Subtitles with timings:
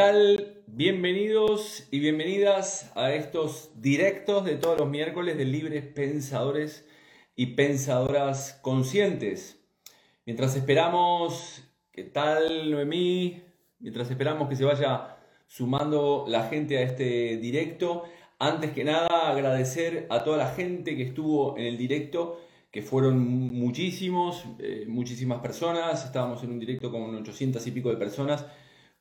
[0.00, 0.62] Hola, ¿qué tal?
[0.66, 6.88] Bienvenidos y bienvenidas a estos directos de todos los miércoles de Libres Pensadores
[7.36, 9.60] y Pensadoras Conscientes.
[10.24, 13.42] Mientras esperamos, ¿qué tal Noemí?
[13.78, 18.04] Mientras esperamos que se vaya sumando la gente a este directo,
[18.38, 22.40] antes que nada agradecer a toda la gente que estuvo en el directo,
[22.70, 23.18] que fueron
[23.52, 28.46] muchísimos, eh, muchísimas personas, estábamos en un directo con 800 y pico de personas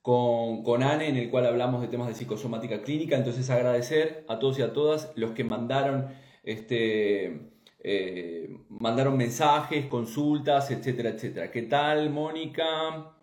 [0.02, 3.18] con, con Anne, en el cual hablamos de temas de psicosomática clínica.
[3.18, 6.08] Entonces agradecer a todos y a todas los que mandaron,
[6.44, 7.52] este,
[7.84, 11.52] eh, mandaron mensajes, consultas, etcétera, etcétera.
[11.52, 13.16] ¿Qué tal, Mónica?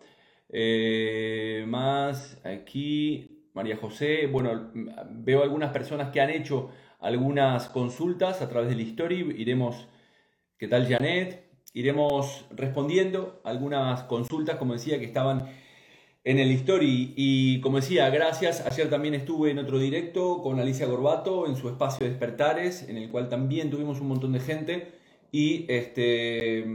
[0.49, 4.27] Eh, más aquí, María José.
[4.27, 4.71] Bueno,
[5.11, 9.35] veo algunas personas que han hecho algunas consultas a través del History.
[9.37, 9.87] Iremos,
[10.57, 11.47] ¿qué tal, Janet?
[11.73, 15.47] Iremos respondiendo algunas consultas, como decía, que estaban
[16.27, 17.13] en el History.
[17.15, 18.61] Y como decía, gracias.
[18.69, 22.97] Ayer también estuve en otro directo con Alicia Gorbato en su espacio de Despertares, en
[22.97, 24.91] el cual también tuvimos un montón de gente.
[25.31, 26.65] Y este,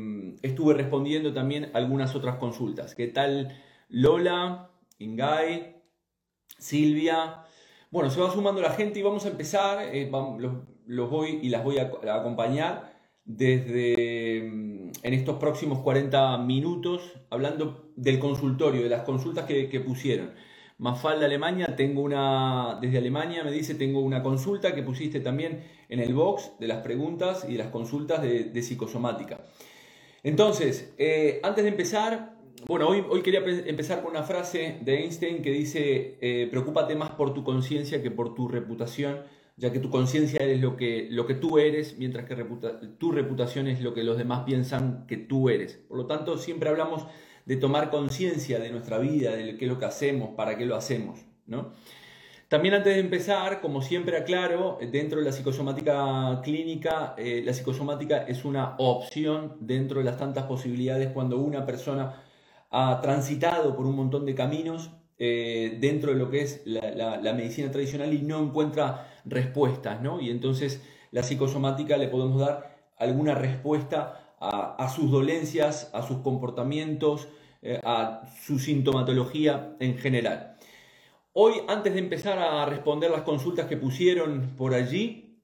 [0.40, 2.94] estuve respondiendo también algunas otras consultas.
[2.94, 5.76] ¿Qué tal Lola, Ingay,
[6.58, 7.44] Silvia?
[7.90, 9.86] Bueno, se va sumando la gente y vamos a empezar.
[9.94, 10.10] Eh,
[10.86, 12.94] los, voy y las voy a acompañar
[13.26, 20.32] desde mm, en estos próximos 40 minutos hablando del consultorio, de las consultas que, pusieron.
[20.78, 26.00] Mafalda Alemania, tengo una, desde Alemania me dice, tengo una consulta que pusiste también en
[26.00, 29.40] el box de las preguntas y de las consultas de, psicosomática.
[30.22, 35.42] Entonces, eh, antes de empezar, bueno, hoy, hoy quería empezar con una frase de Einstein
[35.42, 39.20] que dice, eh, preocúpate más por tu conciencia que por tu reputación
[39.56, 42.36] ya que tu conciencia es lo que, lo que tú eres, mientras que
[42.98, 45.76] tu reputación es lo que los demás piensan que tú eres.
[45.88, 47.06] Por lo tanto, siempre hablamos
[47.44, 50.76] de tomar conciencia de nuestra vida, de qué es lo que hacemos, para qué lo
[50.76, 51.20] hacemos.
[51.46, 51.72] ¿no?
[52.52, 58.24] También antes de empezar, como siempre aclaro, dentro de la psicosomática clínica, eh, la psicosomática
[58.24, 62.22] es una opción dentro de las tantas posibilidades cuando una persona
[62.70, 67.70] ha transitado por un montón de caminos eh, dentro de lo que es la, medicina
[67.70, 70.20] tradicional y no encuentra respuestas, ¿no?
[70.20, 77.28] Y entonces la psicosomática le podemos dar alguna respuesta a, sus dolencias, a sus comportamientos,
[77.62, 80.56] eh, a su sintomatología en general.
[81.32, 85.38] Hoy, antes de empezar a responder las consultas que pusieron por allí,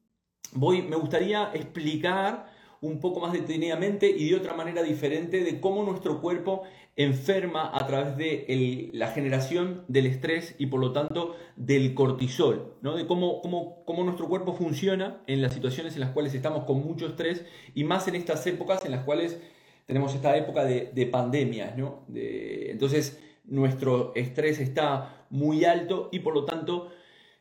[0.52, 2.50] voy, me gustaría explicar
[2.80, 6.62] un poco más detenidamente y de otra manera diferente de cómo nuestro cuerpo
[6.96, 12.96] enferma a través de la generación del estrés y por lo tanto del cortisol, ¿no?
[12.96, 16.84] de cómo, cómo, cómo, nuestro cuerpo funciona en las situaciones en las cuales estamos con
[16.84, 17.44] mucho estrés
[17.74, 19.40] y más en estas épocas en las cuales
[19.86, 21.76] tenemos esta época de, de pandemias.
[21.76, 22.04] ¿no?
[22.12, 26.90] Entonces nuestro estrés está muy alto y por lo tanto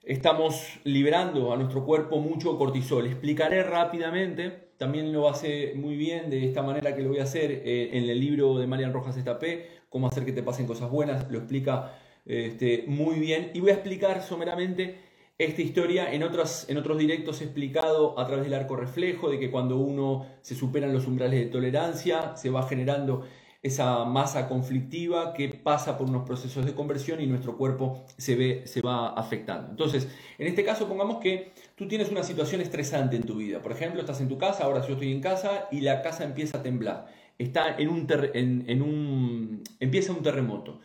[0.04, 3.08] estamos liberando a nuestro cuerpo mucho cortisol.
[3.08, 7.52] Explicaré rápidamente también lo hace muy bien de esta manera que lo voy a hacer
[7.52, 11.30] eh, en el libro de Marian Rojas Estapé, cómo hacer que te pasen cosas buenas,
[11.32, 11.94] lo explica
[12.26, 13.52] este, muy bien.
[13.54, 15.00] Y voy a explicar someramente
[15.38, 19.52] esta historia en, otros, en otros directos explicado a través del arco reflejo, de que
[19.52, 23.26] cuando uno se superan los umbrales de tolerancia, se va generando
[23.64, 28.64] esa masa conflictiva que pasa por unos procesos de conversión y nuestro cuerpo se, ve,
[28.66, 29.72] se va afectando.
[29.72, 30.08] Entonces,
[30.38, 33.62] en este caso pongamos que tú tienes una situación estresante en tu vida.
[33.62, 36.60] Por ejemplo, estás en tu casa, ahora yo estoy en casa y la casa empieza
[36.60, 37.08] a temblar.
[37.38, 40.80] Está en un, en, un empieza un terremoto.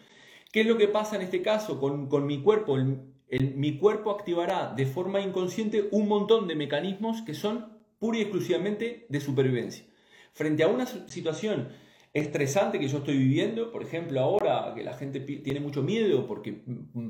[0.51, 2.77] ¿Qué es lo que pasa en este caso con, con mi cuerpo?
[3.57, 9.07] mi cuerpo activará de forma inconsciente un montón de mecanismos que son pura y exclusivamente
[9.09, 9.87] de supervivencia.
[10.35, 11.69] Frente a una situación
[12.15, 16.63] estresante que yo estoy viviendo, por ejemplo, ahora que la gente tiene mucho miedo porque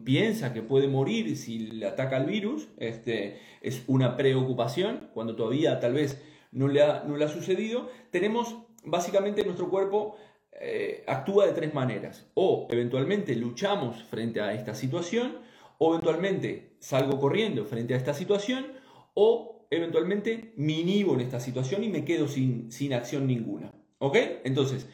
[0.04, 5.80] piensa que puede morir si le ataca el virus, este, es una preocupación, cuando todavía
[5.80, 6.22] tal vez
[6.52, 10.16] no le ha, no le ha sucedido, tenemos básicamente nuestro cuerpo
[10.60, 12.30] eh, actúa de tres maneras.
[12.34, 15.38] O eventualmente luchamos frente a esta situación,
[15.78, 18.66] o eventualmente salgo corriendo frente a esta situación,
[19.14, 23.72] o eventualmente me en esta situación y me quedo sin, sin acción ninguna.
[24.02, 24.16] ¿Ok?
[24.42, 24.88] Entonces,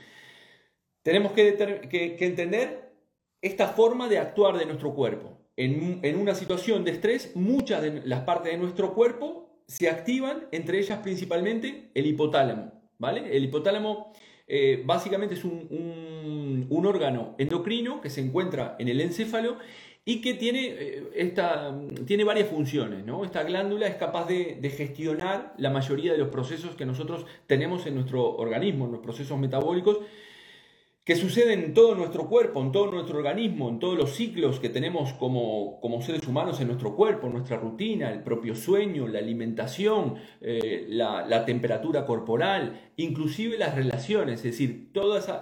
[1.03, 1.49] tenemos que,
[2.21, 2.93] entender
[3.41, 5.39] esta forma de actuar de nuestro cuerpo.
[5.57, 10.79] En, una situación de estrés, muchas de las partes de nuestro cuerpo se activan, entre
[10.79, 12.91] ellas principalmente el hipotálamo.
[12.99, 13.35] ¿vale?
[13.35, 14.13] El hipotálamo
[14.47, 19.57] eh, básicamente es un, órgano endocrino que se encuentra en el encéfalo
[20.09, 23.05] y que tiene, eh, esta, tiene varias funciones.
[23.05, 23.27] ¿no?
[23.27, 27.97] Esta glándula es capaz de, gestionar la mayoría de los procesos que nosotros tenemos en
[27.97, 29.99] nuestro organismo, en los procesos metabólicos,
[31.05, 34.71] que sucede en todo nuestro cuerpo, en todo nuestro organismo, en todos los ciclos que
[34.71, 40.15] tenemos como, como seres humanos en nuestro cuerpo, nuestra rutina, el propio sueño, la alimentación,
[40.41, 44.91] eh, la, temperatura corporal, inclusive las relaciones, es decir,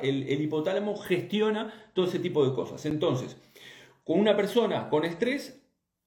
[0.02, 2.84] el, el hipotálamo gestiona todo ese tipo de cosas.
[2.84, 3.36] Entonces,
[4.06, 5.60] con una persona con estrés,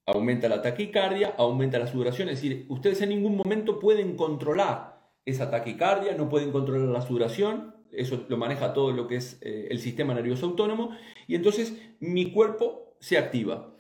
[0.06, 5.51] aumenta la taquicardia, aumenta la sudoración, es decir, ustedes en ningún momento pueden controlar esa
[5.51, 9.80] taquicardia, no pueden controlar la sudoración, eso lo maneja todo lo que es eh, el
[9.80, 10.92] sistema nervioso autónomo,
[11.28, 13.75] y entonces mi cuerpo se activa.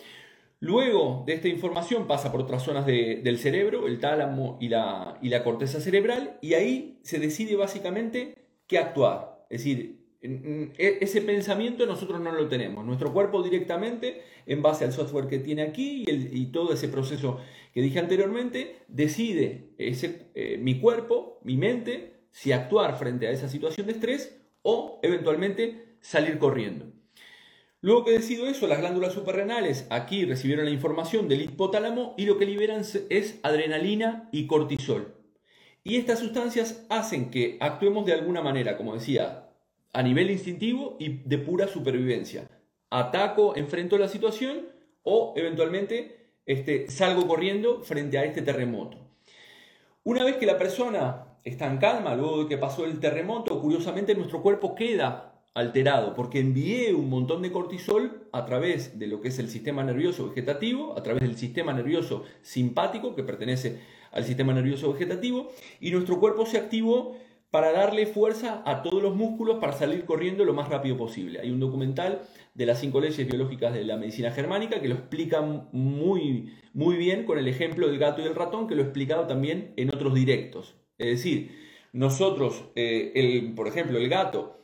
[0.59, 5.29] Luego de esta información pasa por otras zonas del cerebro, el tálamo y la, y
[5.29, 8.35] la corteza cerebral, y ahí se decide básicamente
[8.67, 9.45] qué actuar.
[9.49, 12.85] Es decir, ese pensamiento nosotros no lo tenemos.
[12.85, 17.39] Nuestro cuerpo directamente, en base al software que tiene aquí y, todo ese proceso
[17.73, 23.87] que dije anteriormente, decide eh, mi cuerpo, mi mente, si actuar frente a esa situación
[23.87, 26.91] de estrés o eventualmente salir corriendo.
[27.81, 32.37] Luego que decido eso, las glándulas suprarrenales aquí recibieron la información del hipotálamo y lo
[32.37, 35.15] que liberan es adrenalina y cortisol.
[35.85, 39.48] Y estas sustancias hacen que actuemos de alguna manera, como decía,
[39.93, 42.47] a nivel instintivo y de pura supervivencia.
[42.89, 44.67] Ataco, enfrento la situación
[45.03, 48.97] o eventualmente este, salgo corriendo frente a este terremoto.
[50.03, 54.15] Una vez que la persona está en calma luego de que pasó el terremoto, curiosamente
[54.15, 59.29] nuestro cuerpo queda alterado porque envié un montón de cortisol a través de lo que
[59.29, 63.79] es el sistema nervioso vegetativo, a través del sistema nervioso simpático que pertenece
[64.11, 67.17] al sistema nervioso vegetativo y nuestro cuerpo se activó
[67.51, 71.39] para darle fuerza a todos los músculos para salir corriendo lo más rápido posible.
[71.39, 72.21] Hay un documental
[72.53, 77.25] de las cinco leyes biológicas de la medicina germánica que lo explica muy, muy bien
[77.25, 80.13] con el ejemplo del gato y el ratón que lo he explicado también en otros
[80.13, 80.75] directos.
[80.97, 81.57] Es decir,
[81.91, 84.59] nosotros, eh, el, por ejemplo, el gato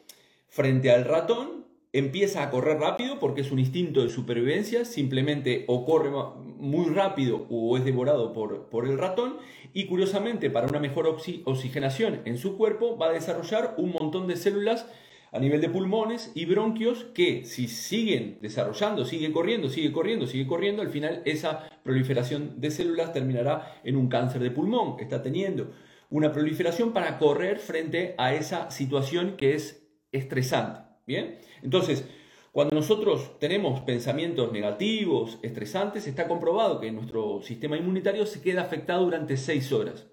[0.48, 5.86] frente al ratón empieza a correr rápido porque es un instinto de supervivencia, simplemente o
[5.86, 6.12] corre
[6.60, 9.38] muy rápido o es devorado por, por el ratón
[9.74, 14.36] y curiosamente para una mejor oxigenación en su cuerpo va a desarrollar un montón de
[14.36, 14.88] células
[15.32, 20.48] a nivel de pulmones y bronquios que si siguen desarrollando, sigue corriendo, sigue corriendo, sigue
[20.48, 25.72] corriendo, al final esa proliferación de células terminará en un cáncer de pulmón está teniendo
[26.10, 30.82] una proliferación para correr frente a esa situación que es estresante.
[31.06, 32.08] Bien, entonces,
[32.56, 39.04] cuando nosotros tenemos pensamientos negativos, estresantes, está comprobado que nuestro sistema inmunitario se queda afectado
[39.04, 40.08] durante seis horas.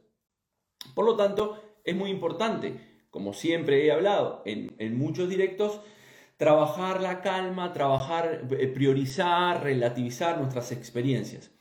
[0.93, 5.83] Por lo tanto, es muy importante, como siempre he hablado en, en muchos directos,
[6.37, 11.53] trabajar la calma, trabajar, eh, priorizar, relativizar nuestras experiencias.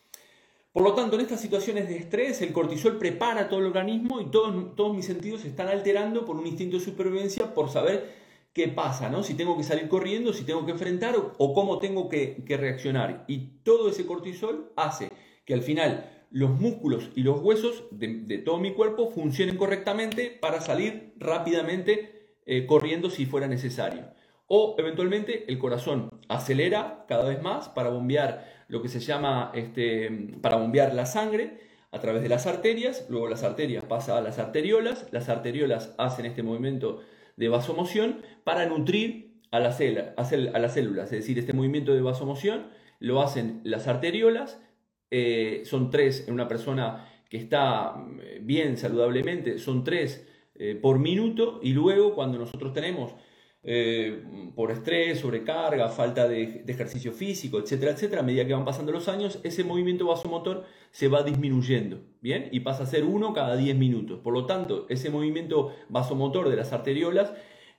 [0.74, 4.31] Por lo tanto, en estas situaciones de estrés, el cortisol prepara todo el organismo y
[4.31, 8.21] todos, todos mis sentidos se están alterando por un instinto de supervivencia por saber
[8.53, 9.24] qué pasa, ¿no?
[9.24, 13.24] Si tengo que salir corriendo, si tengo que enfrentar o, cómo tengo que, reaccionar.
[13.27, 15.09] Y todo ese cortisol hace
[15.45, 20.62] que al final los músculos y los huesos de, todo mi cuerpo funcionen correctamente para
[20.62, 24.06] salir rápidamente eh, corriendo si fuera necesario.
[24.48, 30.10] O eventualmente el corazón acelera cada vez más para bombear lo que se llama, este,
[30.41, 31.58] para bombear la sangre
[31.91, 36.25] a través de las arterias, luego las arterias pasan a las arteriolas, las arteriolas hacen
[36.25, 37.01] este movimiento
[37.38, 42.68] de vasomoción para nutrir a, las células, es decir, este movimiento de vasomoción
[43.00, 44.62] lo hacen las arteriolas,
[45.10, 51.00] eh, son tres en una persona que está mm, bien saludablemente, son tres eh, por
[51.00, 53.16] minuto y luego cuando nosotros tenemos
[53.63, 54.24] eh,
[54.56, 59.08] por estrés, sobrecarga, falta de, ejercicio físico, etcétera, etcétera, a medida que van pasando los
[59.08, 62.50] años, ese movimiento vasomotor se va disminuyendo, ¿bien?
[62.51, 64.20] Y pasa a ser uno cada 10 minutos.
[64.20, 67.34] Por lo tanto, ese movimiento vasomotor de las arteriolas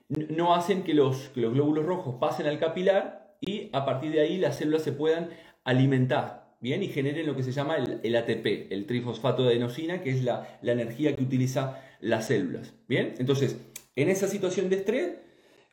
[0.09, 4.57] no hacen que los, glóbulos rojos pasen al capilar y a partir de ahí las
[4.57, 5.31] células se puedan
[5.65, 6.85] alimentar, ¿bien?
[6.85, 10.59] Y generen lo que se llama el, ATP, el trifosfato de adenosina, que es la,
[10.63, 13.15] la energía que utiliza las células, ¿bien?
[13.19, 13.59] Entonces,
[13.97, 15.17] en esa situación de estrés,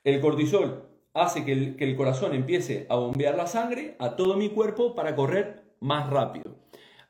[0.03, 4.96] el cortisol hace que el, corazón empiece a bombear la sangre a todo mi cuerpo
[4.96, 6.56] para correr más rápido.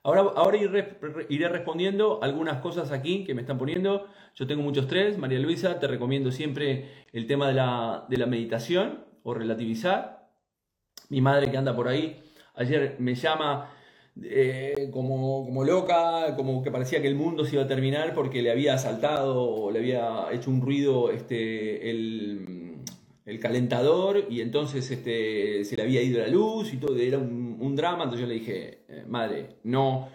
[0.04, 4.08] Ahora, ahora iré, respondiendo algunas cosas aquí que me están poniendo.
[4.36, 5.18] Yo tengo mucho estrés.
[5.18, 10.30] María Luisa, te recomiendo siempre el tema de la, meditación o relativizar.
[11.10, 12.22] Mi madre que anda por ahí,
[12.56, 13.72] ayer me llama
[14.24, 18.52] eh, como, loca, como que parecía que el mundo se iba a terminar porque le
[18.52, 22.59] había saltado o le había hecho un ruido este, el,
[23.30, 27.76] el calentador y entonces este, se le había ido la luz y todo, era un,
[27.76, 30.10] drama, entonces yo le dije, eh, madre, no,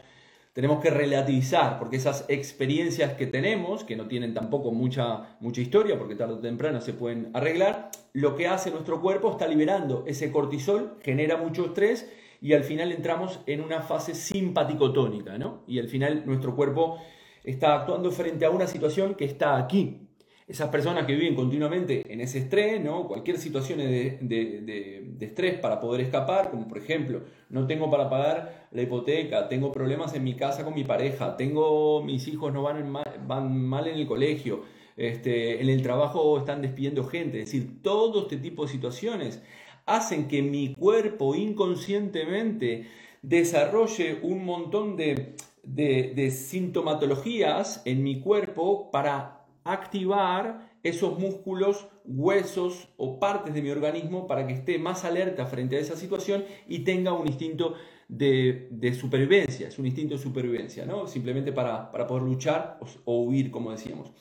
[0.53, 5.97] tenemos que relativizar, porque esas experiencias que tenemos, que no tienen tampoco mucha, mucha historia,
[5.97, 10.33] porque tarde o temprano se pueden arreglar, lo que hace nuestro cuerpo está liberando ese
[10.33, 15.63] cortisol, genera mucho estrés y al final entramos en una fase simpaticotónica, ¿no?
[15.67, 16.99] Y al final nuestro cuerpo
[17.43, 20.09] está actuando frente a una situación que está aquí.
[20.47, 23.09] Esas personas que viven continuamente en ese estrés, ¿no?
[23.09, 28.69] Cualquier situación de, de, estrés para poder escapar, como por ejemplo, no tengo para pagar
[28.71, 32.93] la hipoteca, tengo problemas en mi casa con mi pareja, tengo mis hijos no van,
[33.27, 34.65] van mal en el colegio,
[34.97, 39.43] este, en el trabajo están despidiendo gente, es decir, todo este tipo de situaciones
[39.87, 42.87] hacen que mi cuerpo inconscientemente
[43.23, 53.19] desarrolle un montón de, de, sintomatologías en mi cuerpo para activar esos músculos, huesos o
[53.19, 57.15] partes de mi organismo para que esté más alerta frente a esa situación y tenga
[57.15, 57.75] un instinto
[58.09, 61.07] de, supervivencia, es un instinto de supervivencia, ¿no?
[61.07, 64.13] simplemente para, poder luchar o huir, como decíamos.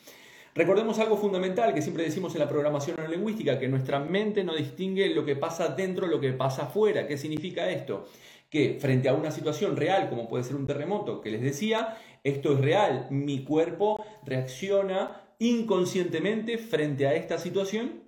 [0.55, 5.09] Recordemos algo fundamental que siempre decimos en la programación neurolingüística, que nuestra mente no distingue
[5.09, 7.07] lo que pasa dentro de lo que pasa afuera.
[7.07, 8.05] ¿Qué significa esto?
[8.51, 12.53] Que frente a una situación real, como puede ser un terremoto, que les decía, esto
[12.53, 18.04] es real, mi cuerpo reacciona inconscientemente frente a esta situación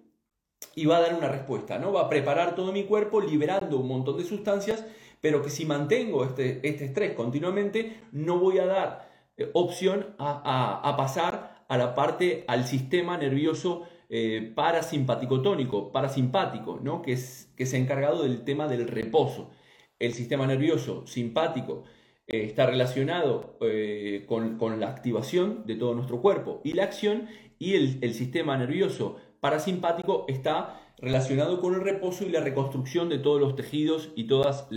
[0.75, 1.93] y va a dar una respuesta, ¿no?
[1.93, 4.85] Va a preparar todo mi cuerpo liberando un montón de sustancias,
[5.21, 10.81] pero que si mantengo este, este estrés continuamente, no voy a dar eh, opción a,
[10.83, 17.01] a, pasar a la parte, al sistema nervioso eh, parasimpaticotónico, parasimpático, ¿no?
[17.01, 19.49] que, es, que ha encargado del tema del reposo.
[19.97, 21.83] El sistema nervioso simpático
[22.27, 27.27] eh, está relacionado eh, con, la activación de todo nuestro cuerpo y la acción,
[27.57, 33.39] y el, sistema nervioso parasimpático está relacionado con el reposo y la reconstrucción de todos
[33.39, 34.67] los tejidos y todas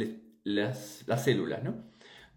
[0.44, 1.64] las, las células.
[1.64, 1.88] ¿no?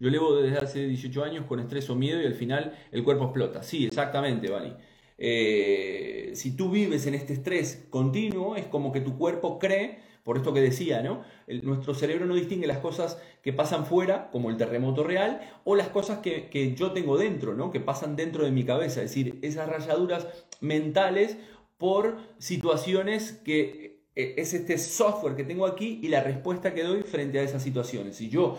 [0.02, 3.26] Yo levo desde hace 18 años con estrés o miedo y al final el cuerpo
[3.26, 3.62] explota.
[3.62, 4.72] Sí, exactamente, Vani.
[5.16, 10.36] Eh, si tú vives en este estrés continuo, es como que tu cuerpo cree, por
[10.36, 11.22] esto que decía, ¿no?
[11.62, 15.88] nuestro cerebro no distingue las cosas que pasan fuera, como el terremoto real, o las
[15.88, 17.70] cosas que, que yo tengo dentro, ¿no?
[17.70, 20.28] Que pasan dentro de mi cabeza, es decir, esas rayaduras
[20.60, 21.36] mentales
[21.76, 27.02] por situaciones que eh, es este software que tengo aquí y la respuesta que doy
[27.02, 28.16] frente a esas situaciones.
[28.16, 28.58] Si yo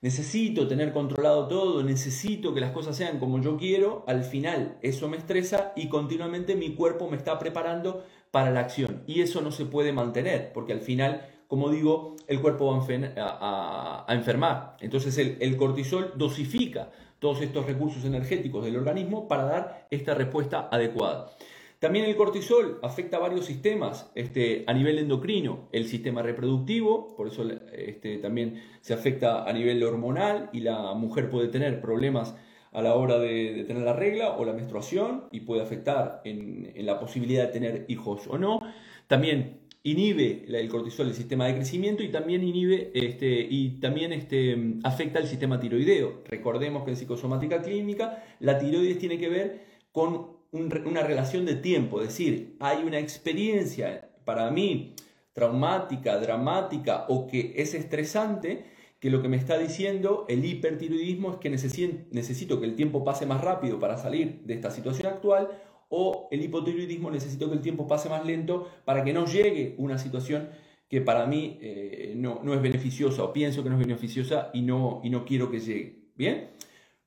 [0.00, 5.08] necesito tener controlado todo, necesito que las cosas sean como yo quiero, al final eso
[5.08, 8.04] me estresa y continuamente mi cuerpo me está preparando
[8.36, 9.02] para la acción.
[9.06, 14.14] Y eso no se puede mantener, porque al final, como digo, el cuerpo va a,
[14.14, 14.76] enfermar.
[14.80, 21.30] Entonces el, cortisol dosifica todos estos recursos energéticos del organismo para dar esta respuesta adecuada.
[21.78, 27.28] También el cortisol afecta a varios sistemas este, a nivel endocrino, el sistema reproductivo, por
[27.28, 32.34] eso este, también se afecta a nivel hormonal y la mujer puede tener problemas
[32.76, 37.00] a la hora de, tener la regla o la menstruación y puede afectar en, la
[37.00, 38.60] posibilidad de tener hijos o no.
[39.06, 44.74] También inhibe el cortisol el sistema de crecimiento y también inhibe este, y también este,
[44.84, 46.22] afecta el sistema tiroideo.
[46.26, 52.02] Recordemos que en psicosomática clínica la tiroides tiene que ver con una relación de tiempo,
[52.02, 54.94] es decir, hay una experiencia para mí
[55.32, 58.66] traumática, dramática o que es estresante,
[59.00, 63.26] que lo que me está diciendo el hipertiroidismo es que necesito que el tiempo pase
[63.26, 65.48] más rápido para salir de esta situación actual
[65.88, 69.98] o el hipotiroidismo necesito que el tiempo pase más lento para que no llegue una
[69.98, 70.48] situación
[70.88, 74.62] que para mí eh, no, no, es beneficiosa o pienso que no es beneficiosa y
[74.62, 76.06] no, y no quiero que llegue.
[76.14, 76.50] Bien,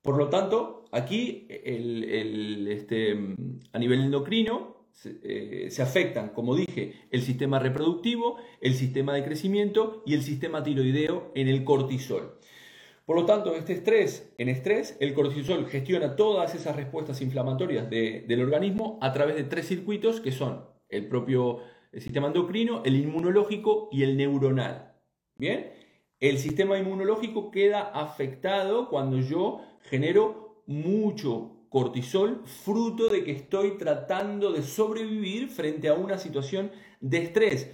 [0.01, 3.17] por lo tanto, aquí este,
[3.72, 10.03] a nivel endocrino eh, se, afectan, como dije, el sistema reproductivo, el sistema de crecimiento
[10.05, 12.37] y el sistema tiroideo en el cortisol.
[13.05, 18.41] Por lo tanto, este estrés, en estrés, el cortisol gestiona todas esas respuestas inflamatorias del
[18.41, 21.59] organismo a través de tres circuitos que son el propio
[21.97, 24.93] sistema endocrino, el inmunológico y el neuronal.
[25.37, 25.71] Bien,
[26.19, 34.51] el sistema inmunológico queda afectado cuando yo genero mucho cortisol fruto de que estoy tratando
[34.51, 37.71] de sobrevivir frente a una situación de estrés.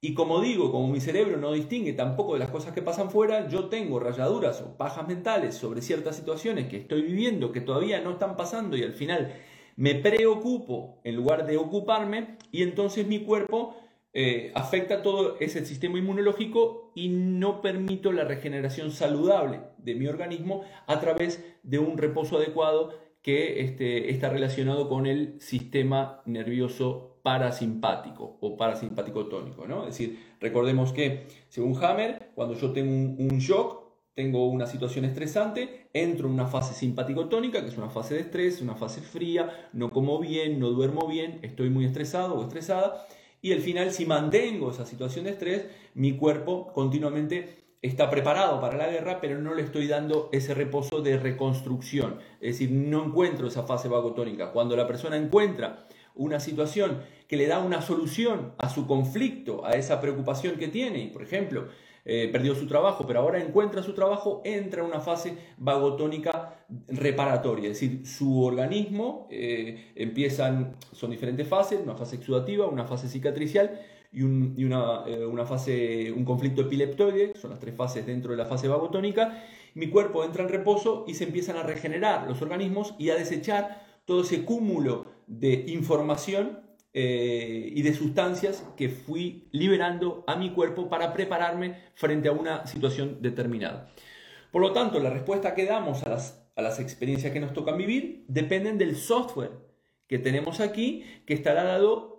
[0.00, 3.48] Y como digo, como mi cerebro no distingue tampoco de las cosas que pasan fuera,
[3.48, 8.12] yo tengo rayaduras o pajas mentales sobre ciertas situaciones que estoy viviendo, que todavía no
[8.12, 9.34] están pasando y al final
[9.76, 13.76] me preocupo en lugar de ocuparme y entonces mi cuerpo
[14.12, 20.62] eh, afecta todo ese sistema inmunológico y no permito la regeneración saludable de mi organismo
[20.86, 22.94] a través de un reposo adecuado
[23.26, 29.66] que este, está relacionado con el sistema nervioso parasimpático o parasimpático tónico.
[29.66, 29.80] ¿no?
[29.80, 33.82] Es decir, recordemos que según Hammer, cuando yo tengo un, shock,
[34.14, 38.62] tengo una situación estresante, entro en una fase simpático-tónica, que es una fase de estrés,
[38.62, 43.08] una fase fría, no como bien, no duermo bien, estoy muy estresado o estresada,
[43.42, 48.76] y al final si mantengo esa situación de estrés, mi cuerpo continuamente está preparado para
[48.76, 52.18] la guerra, pero no le estoy dando ese reposo de reconstrucción.
[52.40, 54.52] Es decir, no encuentro esa fase vagotónica.
[54.52, 59.72] Cuando la persona encuentra una situación que le da una solución a su conflicto, a
[59.72, 61.68] esa preocupación que tiene, por ejemplo,
[62.08, 67.70] eh, perdió su trabajo, pero ahora encuentra su trabajo, entra en una fase vagotónica reparatoria,
[67.70, 73.80] es decir, su organismo eh, empiezan, son diferentes fases, una fase exudativa, una fase cicatricial
[74.12, 78.46] y, una, eh, una, fase, un conflicto epileptoide, son las tres fases dentro de la
[78.46, 79.44] fase vagotónica,
[79.74, 83.84] mi cuerpo entra en reposo y se empiezan a regenerar los organismos y a desechar
[84.06, 86.60] todo ese cúmulo de información
[86.94, 92.66] eh, y de sustancias que fui liberando a mi cuerpo para prepararme frente a una
[92.66, 93.90] situación determinada.
[94.50, 97.76] Por lo tanto, la respuesta que damos a las, a las experiencias que nos tocan
[97.76, 99.52] vivir dependen del software
[100.06, 102.15] que tenemos aquí, que estará dado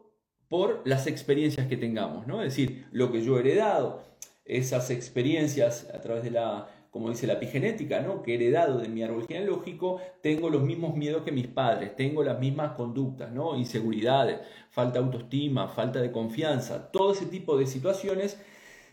[0.49, 2.41] por las experiencias que tengamos, ¿no?
[2.41, 4.03] Es decir, lo que yo he heredado,
[4.45, 8.23] esas experiencias a través de la como dice la epigenética, ¿no?
[8.23, 12.39] que heredado de mi árbol genealógico, tengo los mismos miedos que mis padres, tengo las
[12.39, 13.55] mismas conductas, ¿no?
[13.55, 14.39] inseguridades,
[14.71, 18.41] falta de autoestima, falta de confianza, todo ese tipo de situaciones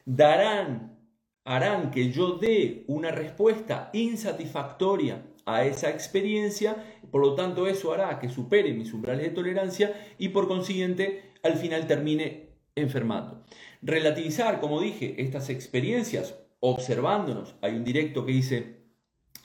[0.04, 0.98] darán,
[1.44, 6.76] harán que yo dé una respuesta insatisfactoria a esa experiencia,
[7.10, 11.56] por lo tanto eso hará que supere mis umbrales de tolerancia y por consiguiente al
[11.56, 13.44] final termine enfermando.
[13.82, 17.54] Relativizar, como dije, estas experiencias observándonos.
[17.60, 18.76] Hay un directo que hice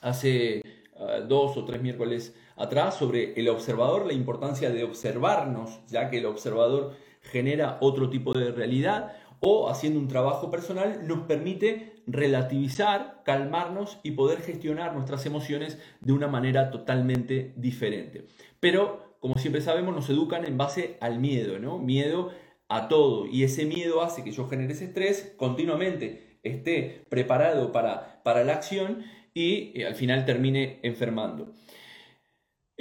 [0.00, 0.62] hace
[0.96, 6.18] ah, dos o tres miércoles atrás sobre el observador, la importancia de observarnos, ya que
[6.18, 13.22] el observador genera otro tipo de realidad o haciendo un trabajo personal nos permite relativizar,
[13.24, 18.26] calmarnos y poder gestionar nuestras emociones de una manera totalmente diferente.
[18.58, 21.78] Pero, como siempre sabemos, nos educan en base al miedo, ¿no?
[21.78, 22.32] Miedo
[22.68, 23.26] a todo.
[23.26, 28.54] Y ese miedo hace que yo genere ese estrés continuamente esté preparado para, para la
[28.54, 29.04] acción
[29.34, 31.52] y eh, al final termine enfermando.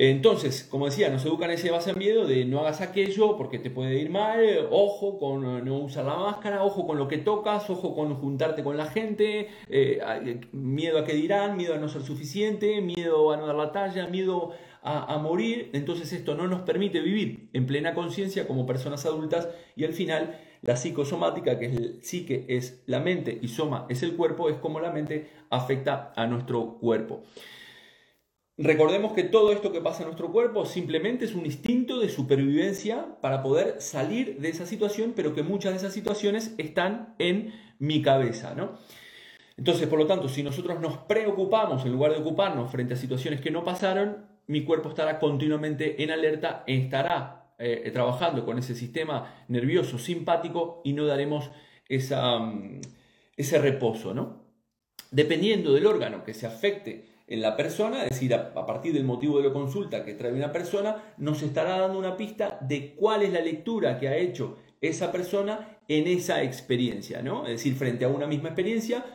[0.02, 3.70] Entonces, como decía, nos educan ese base en miedo de no hagas aquello porque te
[3.70, 4.40] puede ir mal,
[4.72, 8.78] ojo con no usar la máscara, ojo con lo que tocas, ojo con juntarte con
[8.78, 10.00] la gente, eh,
[10.54, 14.08] miedo a que dirán, miedo a no ser suficiente, miedo a no dar la talla,
[14.08, 15.70] miedo a, a morir.
[15.74, 20.40] Entonces esto no nos permite vivir en plena conciencia como personas adultas y al final
[20.62, 24.56] la psicosomática, que es el psique es la mente y soma es el cuerpo, es
[24.60, 27.24] como la mente afecta a nuestro cuerpo.
[28.62, 33.16] Recordemos que todo esto que pasa en nuestro cuerpo simplemente es un instinto de supervivencia
[33.22, 38.02] para poder salir de esa situación, pero que muchas de esas situaciones están en mi
[38.02, 38.78] cabeza, ¿no?
[39.56, 43.40] Entonces, por lo tanto, si nosotros nos preocupamos en lugar de ocuparnos frente a situaciones
[43.40, 49.46] que no pasaron, mi cuerpo estará continuamente en alerta, estará eh, trabajando con ese sistema
[49.48, 51.50] nervioso simpático y no daremos
[51.88, 52.82] esa, mm,
[53.38, 54.44] ese reposo, ¿no?
[55.12, 59.38] Dependiendo del órgano que se afecte en la persona, es decir, a, partir del motivo
[59.38, 63.32] de la consulta que trae una persona, nos estará dando una pista de cuál es
[63.32, 67.44] la lectura que ha hecho esa persona en esa experiencia, ¿no?
[67.44, 69.06] Es decir, frente a una misma experiencia,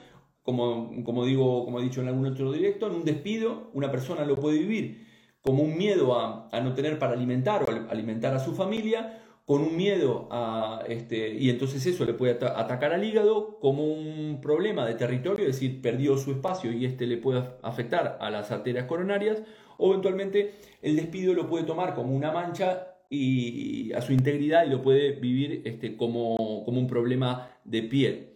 [0.42, 4.24] como, como digo, como he dicho en algún otro directo, en un despido, una persona
[4.24, 5.04] lo puede vivir
[5.40, 9.76] como un miedo a, no tener para alimentar o alimentar a su familia, con un
[9.76, 14.94] miedo a, este, y entonces eso le puede atacar al hígado como un problema de
[14.94, 19.42] territorio, es decir, perdió su espacio y este le puede afectar a las arterias coronarias,
[19.76, 24.70] o eventualmente el despido lo puede tomar como una mancha y, a su integridad y
[24.70, 28.30] lo puede vivir este, como, como un problema de piel.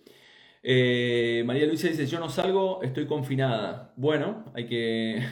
[0.63, 3.93] Eh, María Luisa dice, yo no salgo, estoy confinada.
[3.97, 5.23] Bueno, hay que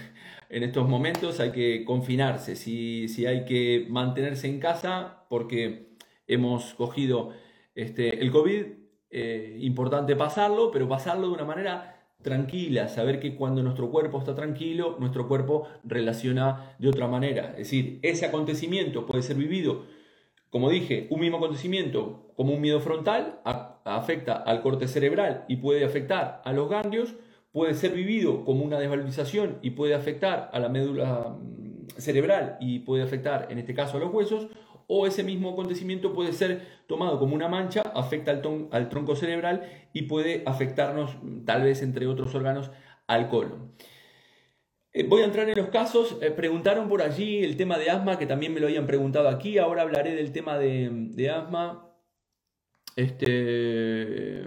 [0.49, 5.89] en estos momentos hay que confinarse, si, si hay que mantenerse en casa porque
[6.27, 7.33] hemos cogido
[7.75, 8.65] este, el COVID,
[9.11, 14.35] eh, importante pasarlo, pero pasarlo de una manera tranquila, saber que cuando nuestro cuerpo está
[14.35, 17.51] tranquilo, nuestro cuerpo relaciona de otra manera.
[17.51, 19.85] Es decir, ese acontecimiento puede ser vivido,
[20.51, 23.41] como dije, un mismo acontecimiento como un miedo frontal,
[23.85, 27.15] afecta al corte cerebral y puede afectar a los ganglios,
[27.57, 32.81] puede ser vivido como una desvalorización y puede afectar a la médula mm, cerebral y
[32.81, 34.49] puede afectar en este caso a los huesos,
[34.87, 39.63] o ese mismo acontecimiento puede ser tomado como una mancha, afecta al, tronco cerebral
[39.95, 42.71] y puede afectarnos mm, tal vez entre otros órganos
[43.07, 43.73] al colon.
[44.93, 46.19] Eh, voy a entrar en los casos.
[46.21, 49.57] Eh, preguntaron por allí el tema de asma, que también me lo habían preguntado aquí.
[49.57, 51.91] Ahora hablaré del tema de, de asma.
[52.97, 54.45] Este,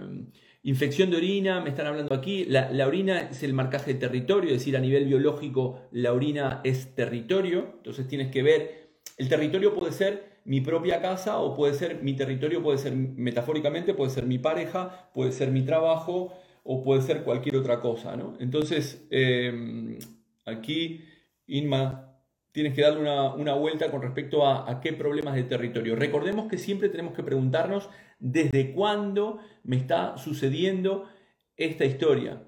[0.62, 2.44] Infección de orina, me están hablando aquí.
[2.44, 6.94] La, orina es el marcaje de territorio, es decir, a nivel biológico la orina es
[6.94, 7.72] territorio.
[7.78, 12.14] Entonces tienes que ver, el territorio puede ser mi propia casa o puede ser mi
[12.14, 17.22] territorio, puede ser metafóricamente, puede ser mi pareja, puede ser mi trabajo o puede ser
[17.22, 18.16] cualquier otra cosa.
[18.16, 18.34] ¿no?
[18.38, 19.98] Entonces, em,
[20.44, 21.04] aquí,
[21.46, 22.09] Inma,
[22.52, 25.96] tienes que darle una, vuelta con respecto a, a, qué problemas de territorio.
[25.96, 31.08] Recordemos que siempre tenemos que preguntarnos desde cuándo me está sucediendo
[31.56, 32.42] esta historia.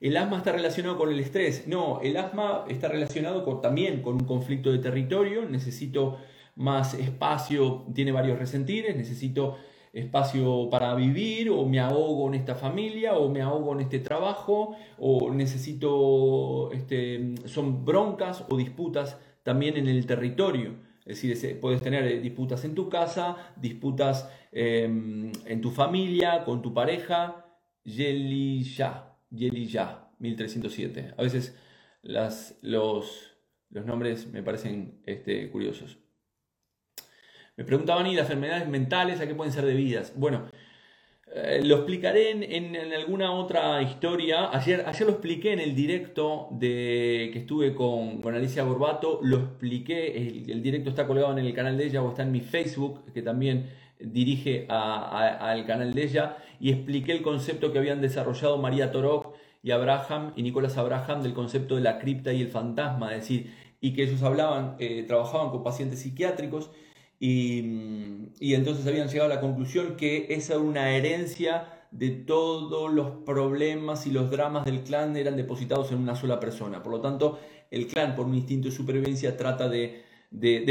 [0.00, 1.66] El asma está relacionado con el estrés.
[1.66, 5.48] No, el asma está relacionado también con un conflicto de territorio.
[5.48, 6.18] Necesito
[6.56, 9.56] más espacio, tiene varios resentires, necesito
[9.92, 14.76] espacio para vivir, o me ahogo en esta familia, o me ahogo en este trabajo,
[14.98, 20.74] o necesito, este, son broncas o disputas también en el territorio.
[21.04, 26.62] Es decir, puedes tener eh, disputas en tu casa, disputas em, en tu familia, con
[26.62, 27.46] tu pareja.
[27.84, 31.14] Yeliya, Yeliya, 1307.
[31.16, 31.56] A veces
[32.02, 33.36] las, los,
[33.70, 36.00] los nombres me parecen este, curiosos.
[37.56, 40.12] Me preguntaban, ¿y las enfermedades mentales a qué pueden ser debidas?
[40.16, 40.50] Bueno,
[41.38, 44.48] eh, lo explicaré en, alguna otra historia.
[44.56, 49.20] Ayer, ayer lo expliqué en el directo de, que estuve con, Alicia Borbato.
[49.22, 50.16] Lo expliqué.
[50.16, 53.20] El, directo está colgado en el canal de ella o está en mi Facebook, que
[53.20, 53.68] también
[54.00, 56.38] dirige al canal de ella.
[56.58, 61.34] Y expliqué el concepto que habían desarrollado María Torok y Abraham y Nicolás Abraham del
[61.34, 63.14] concepto de la cripta y el fantasma.
[63.14, 66.70] Es decir, y que ellos hablaban, eh, trabajaban con pacientes psiquiátricos
[67.18, 73.22] y, entonces habían llegado a la conclusión que esa era una herencia de todos los
[73.24, 76.82] problemas y los dramas del clan eran depositados en una sola persona.
[76.82, 77.38] Por lo tanto,
[77.70, 80.02] el clan, por un instinto de supervivencia, trata de,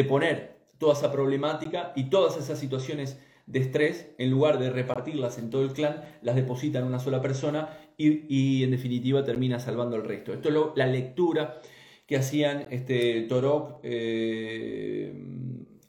[0.08, 5.50] poner toda esa problemática y todas esas situaciones de estrés, en lugar de repartirlas en
[5.50, 10.04] todo el clan, las deposita en una sola persona y, en definitiva termina salvando al
[10.04, 10.34] resto.
[10.34, 11.60] Esto es la lectura
[12.06, 13.80] que hacían este, Torok.
[13.84, 15.14] Eh,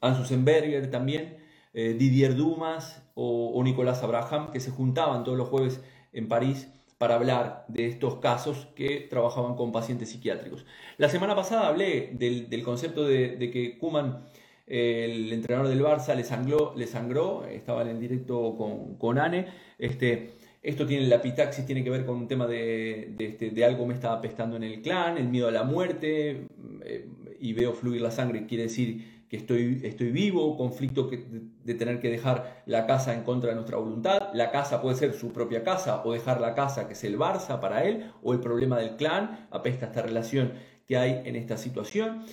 [0.01, 1.39] Ansusenberger también,
[1.75, 5.81] eh, Didier Dumas o, Nicolás Abraham, que se juntaban todos los jueves
[6.13, 10.65] en París para hablar de estos casos que trabajaban con pacientes psiquiátricos.
[10.97, 14.25] La semana pasada hablé del, concepto de, que Kuman,
[14.67, 19.47] el entrenador del Barça, le sangró, le sangró estaba en directo con, con Ane.
[19.79, 23.87] Este, esto tiene la pitaxis, tiene que ver con un tema de, de, este, algo
[23.87, 26.47] me estaba apestando en el clan, el miedo a la muerte,
[26.83, 32.01] eh, y veo fluir la sangre, quiere decir que estoy, estoy vivo, conflicto de, tener
[32.01, 34.33] que dejar la casa en contra de nuestra voluntad.
[34.35, 37.61] La casa puede ser su propia casa o dejar la casa que es el Barça
[37.61, 40.53] para él, o el problema del clan, apesta esta relación
[40.87, 42.25] que hay en esta situación.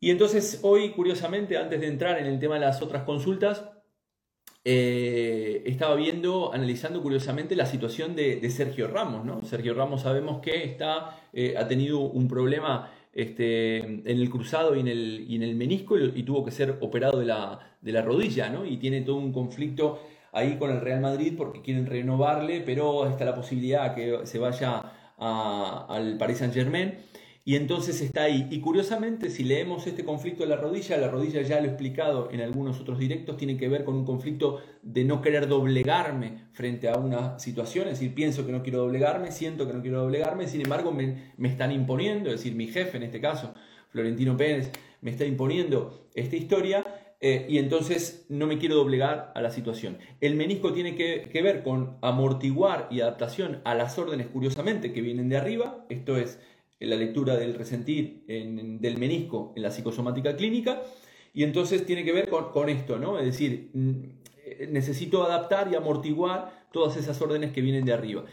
[0.00, 3.64] Y entonces hoy, curiosamente, antes de entrar en el tema de las otras consultas,
[4.68, 9.24] eh, estaba viendo, analizando curiosamente la situación de, Sergio Ramos.
[9.24, 9.44] ¿no?
[9.44, 14.80] Sergio Ramos sabemos que está, eh, ha tenido un problema este, en el cruzado y
[14.80, 18.66] en el, menisco y, tuvo que ser operado de la, de la rodilla, ¿no?
[18.66, 20.00] Y tiene todo un conflicto
[20.32, 24.92] ahí con el Real Madrid porque quieren renovarle, pero está la posibilidad que se vaya
[25.16, 26.94] al Paris Saint Germain.
[27.48, 28.48] Y entonces está ahí.
[28.50, 32.28] Y curiosamente, si leemos este conflicto de la rodilla, la rodilla ya lo he explicado
[32.32, 36.88] en algunos otros directos, tiene que ver con un conflicto de no querer doblegarme frente
[36.88, 40.48] a una situación, es decir, pienso que no quiero doblegarme, siento que no quiero doblegarme,
[40.48, 43.54] sin embargo me, están imponiendo, es decir, mi jefe en este caso,
[43.90, 46.84] Florentino Pérez, me está imponiendo esta historia
[47.20, 49.98] eh, y entonces no me quiero doblegar a la situación.
[50.20, 55.00] El menisco tiene que, que, ver con amortiguar y adaptación a las órdenes, curiosamente, que
[55.00, 55.86] vienen de arriba.
[55.88, 56.40] Esto es
[56.78, 60.82] en la lectura del resentir del menisco en la psicosomática clínica,
[61.32, 63.18] y entonces tiene que ver con, esto, ¿no?
[63.18, 68.24] Es decir, mm, necesito adaptar y amortiguar todas esas órdenes que vienen de arriba.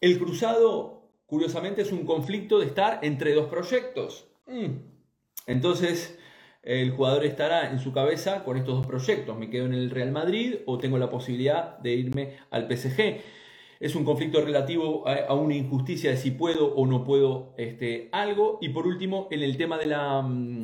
[0.00, 4.26] El cruzado, curiosamente, es un conflicto de estar entre dos proyectos.
[4.46, 4.66] Mm.
[5.46, 6.18] Entonces,
[6.62, 9.36] el jugador estará en su cabeza con estos dos proyectos.
[9.38, 13.20] Me quedo en el Real Madrid o tengo la posibilidad de irme al PSG
[13.82, 18.58] es un conflicto relativo a, una injusticia de si puedo o no puedo este, algo.
[18.60, 20.22] Y por último, en el tema de la...
[20.22, 20.62] Mm,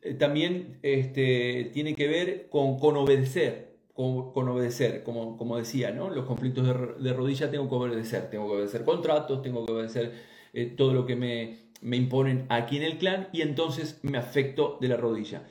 [0.00, 6.08] eh, también este, tiene que ver con, con obedecer, con, obedecer, como, como decía, ¿no?
[6.08, 10.12] Los conflictos de, rodilla tengo que obedecer, tengo que obedecer contratos, tengo que obedecer
[10.54, 14.78] eh, todo lo que me, me imponen aquí en el clan y entonces me afecto
[14.80, 15.42] de la rodilla.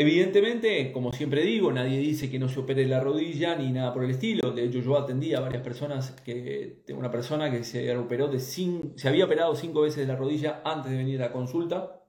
[0.00, 4.04] Evidentemente, como siempre digo, nadie dice que no se opere la rodilla ni nada por
[4.04, 4.52] el estilo.
[4.52, 9.08] De hecho, yo atendí a varias personas que una persona que se operó de se
[9.08, 12.04] había operado cinco veces la rodilla antes de venir a la consulta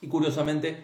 [0.00, 0.78] y curiosamente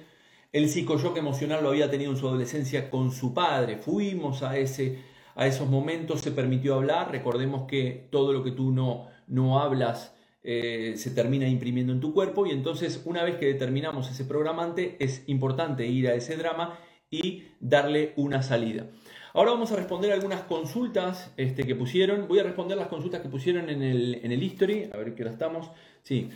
[0.53, 3.79] el psicoshock emocional lo había tenido en su adolescencia con su padre.
[3.79, 4.99] Fuimos a ese
[5.37, 7.12] a esos momentos, se permitió hablar.
[7.12, 10.14] Recordemos que todo lo que tú no no hablas
[10.49, 14.95] eh, se termina imprimiendo en tu cuerpo y entonces una vez que determinamos ese programante
[15.01, 16.79] es importante ir a ese drama
[17.11, 18.87] y darle una salida.
[19.35, 22.29] Ahora vamos a responder algunas consultas este, que pusieron.
[22.29, 24.89] Voy a responder las consultas que pusieron en el, en el history.
[24.95, 25.69] A ver qué hora estamos.
[26.05, 26.31] Sí.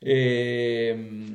[0.00, 1.26] Eh,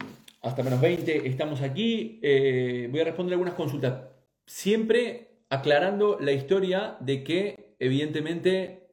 [0.41, 2.19] hasta menos 20 estamos aquí.
[2.23, 4.09] Eh, voy a responder algunas consultas.
[4.47, 8.89] Siempre aclarando la historia de que, evidentemente,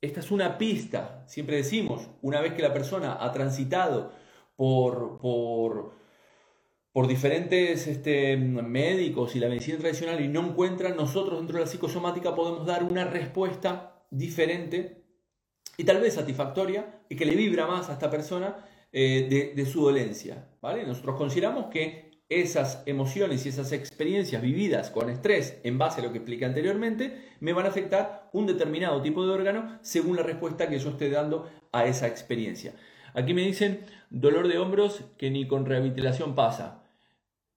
[0.00, 1.24] esta es una pista.
[1.26, 4.12] Siempre decimos, una vez que la persona ha transitado
[4.56, 6.00] por, por
[6.92, 11.70] por diferentes este, médicos y la medicina tradicional y no encuentran, nosotros dentro de la
[11.70, 15.04] psicosomática podemos dar una respuesta diferente
[15.76, 19.82] y tal vez satisfactoria y que le vibra más a esta persona eh, de, su
[19.82, 20.48] dolencia.
[20.60, 20.84] ¿vale?
[20.84, 26.12] Nosotros consideramos que esas emociones y esas experiencias vividas con estrés en base a lo
[26.12, 30.68] que expliqué anteriormente me van a afectar un determinado tipo de órgano según la respuesta
[30.68, 32.72] que yo esté dando a esa experiencia.
[33.14, 36.84] Aquí me dicen dolor de hombros que ni con rehabilitación pasa.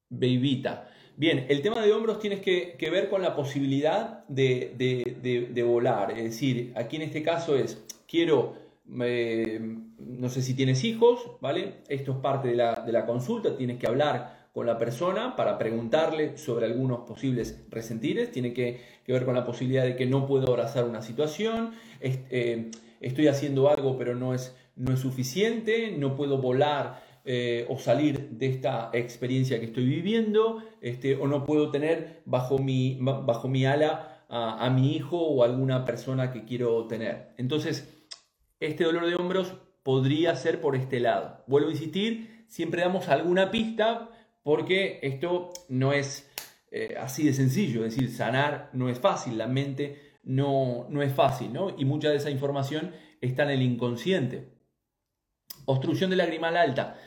[0.10, 0.90] Bebita.
[1.16, 6.12] Bien, el tema de hombros tienes que, ver con la posibilidad de, volar.
[6.12, 8.56] Es decir, aquí en este caso es, quiero,
[9.02, 9.60] eh,
[10.00, 11.76] no sé si tienes hijos, ¿vale?
[11.88, 16.68] Esto es parte de la, consulta, tienes que hablar con la persona para preguntarle sobre
[16.68, 21.02] algunos posibles resentires, tiene que, ver con la posibilidad de que no puedo abrazar una
[21.02, 22.70] situación, eh,
[23.02, 28.30] estoy haciendo algo pero no es, no es suficiente, no puedo volar eh, o salir
[28.30, 33.66] de esta experiencia que estoy viviendo, este, o no puedo tener bajo mi, bajo mi
[33.66, 37.34] ala a, mi hijo o alguna persona que quiero tener.
[37.38, 38.08] Entonces,
[38.60, 41.44] este dolor de hombros podría ser por este lado.
[41.48, 44.10] Vuelvo a insistir, siempre damos alguna pista
[44.44, 46.30] porque esto no es
[46.72, 51.14] eh, así de sencillo, es decir, sanar no es fácil, la mente no, no es
[51.14, 51.76] fácil, ¿no?
[51.78, 54.50] Y mucha de esa información está en el inconsciente.
[55.66, 56.98] Obstrucción de lagrimal alta.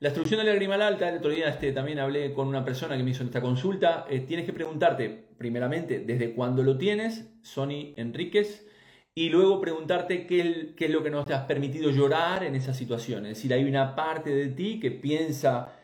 [0.00, 2.96] La instrucción de la lagrimal alta, el otro día este, también hablé con una persona
[2.96, 4.06] que me hizo esta consulta.
[4.08, 8.68] Eh, tienes que preguntarte, primeramente, desde cuándo lo tienes, Sony Enríquez,
[9.12, 13.26] y luego preguntarte qué, es lo que no te has permitido llorar en esa situación.
[13.26, 15.77] Es decir, hay una parte de ti que piensa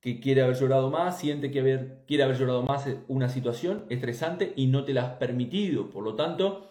[0.00, 4.52] que quiere haber llorado más, siente que haber, quiere haber llorado más una situación estresante
[4.56, 5.90] y no te la has permitido.
[5.90, 6.70] Por lo tanto,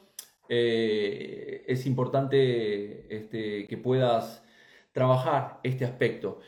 [0.50, 4.44] eh, es importante este, que puedas
[4.92, 6.39] trabajar este aspecto.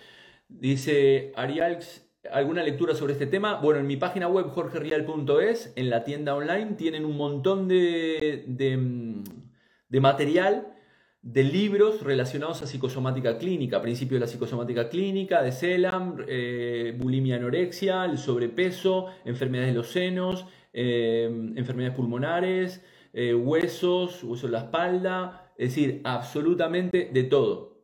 [0.49, 3.61] Dice Arialx, ¿alguna lectura sobre este tema?
[3.61, 9.99] Bueno, en mi página web jorgerial.es, en la tienda online, tienen un montón de, de,
[9.99, 10.73] material
[11.21, 17.35] de libros relacionados a psicosomática clínica, principio de la psicosomática clínica, de CELAM, eh, bulimia
[17.35, 24.63] anorexia, el sobrepeso, enfermedades de los senos, eh, enfermedades pulmonares, eh, huesos, huesos de la
[24.63, 27.83] espalda, es decir, absolutamente de todo.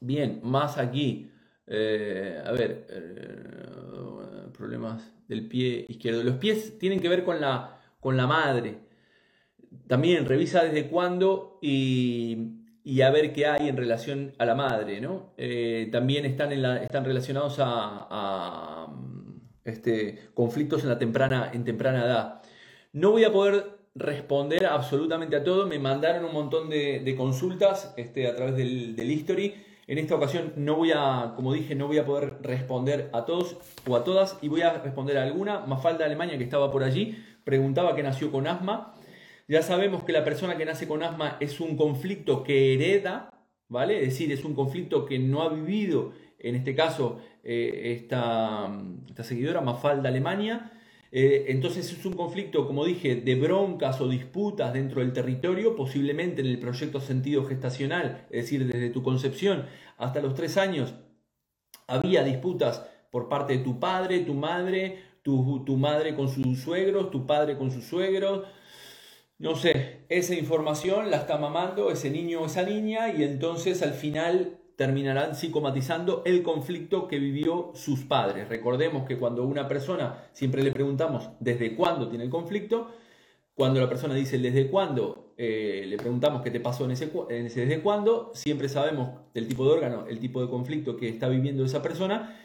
[0.00, 1.32] Bien, más aquí.
[1.68, 2.86] A ver,
[4.56, 6.22] problemas del pie izquierdo.
[6.22, 8.85] Los pies tienen que ver con la, con la madre.
[9.86, 12.52] También revisa desde cuándo y,
[13.02, 15.00] a ver qué hay en relación a la madre.
[15.00, 15.32] ¿no?
[15.36, 18.88] Eh, también están, están relacionados a,
[19.64, 22.42] este, conflictos en, la temprana, en temprana edad.
[22.92, 25.66] No voy a poder responder absolutamente a todo.
[25.66, 29.54] Me mandaron un montón de, consultas este, a través del, del history.
[29.88, 33.56] En esta ocasión no voy a, como dije, no voy a poder responder a todos
[33.86, 35.60] o a todas y voy a responder a alguna.
[35.60, 38.95] Mafalda Alemania, que estaba por allí, preguntaba que nació con asma.
[39.48, 43.30] Ya sabemos que la persona que nace con asma es un conflicto que hereda,
[43.68, 43.98] ¿vale?
[44.02, 48.68] Es decir, es un conflicto que no ha vivido, en este caso, eh, esta,
[49.22, 50.72] seguidora, Mafalda Alemania,
[51.12, 56.40] eh, entonces es un conflicto, como dije, de broncas o disputas dentro del territorio, posiblemente
[56.40, 60.94] en el proyecto sentido gestacional, es decir, desde tu concepción hasta los tres años,
[61.86, 67.12] había disputas por parte de tu padre, tu madre, tu, tu madre con sus suegros,
[67.12, 68.44] tu padre con sus suegros.
[69.38, 73.92] No sé, esa información la está mamando ese niño o esa niña y entonces al
[73.92, 78.48] final terminarán psicomatizando el conflicto que vivió sus padres.
[78.48, 82.90] Recordemos que cuando una persona, siempre le preguntamos desde cuándo tiene el conflicto,
[83.54, 87.80] cuando la persona dice desde cuándo, eh, le preguntamos qué te pasó en ese, desde
[87.82, 91.82] cuándo, siempre sabemos el tipo de órgano, el tipo de conflicto que está viviendo esa
[91.82, 92.38] persona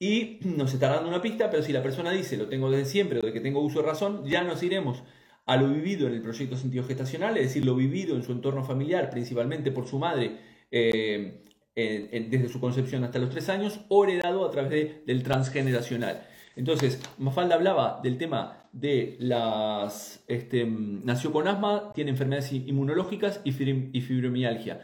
[0.00, 3.20] y nos está dando una pista, pero si la persona dice lo tengo desde siempre
[3.20, 5.04] o de que tengo uso de razón, ya nos iremos
[5.46, 8.64] a lo vivido en el proyecto sentido gestacional, es decir, lo vivido en su entorno
[8.64, 10.38] familiar, principalmente por su madre,
[10.70, 11.42] eh,
[11.74, 16.26] desde su concepción hasta los tres años o heredado a través del transgeneracional.
[16.54, 20.22] Entonces, Mafalda hablaba del tema de las...
[20.28, 24.80] Este, nació con asma, tiene enfermedades inmunológicas y, fibromialgia.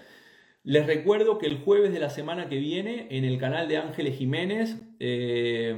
[0.65, 4.17] Les recuerdo que el jueves de la semana que viene, en el canal de Ángeles
[4.17, 5.75] Jiménez, eh,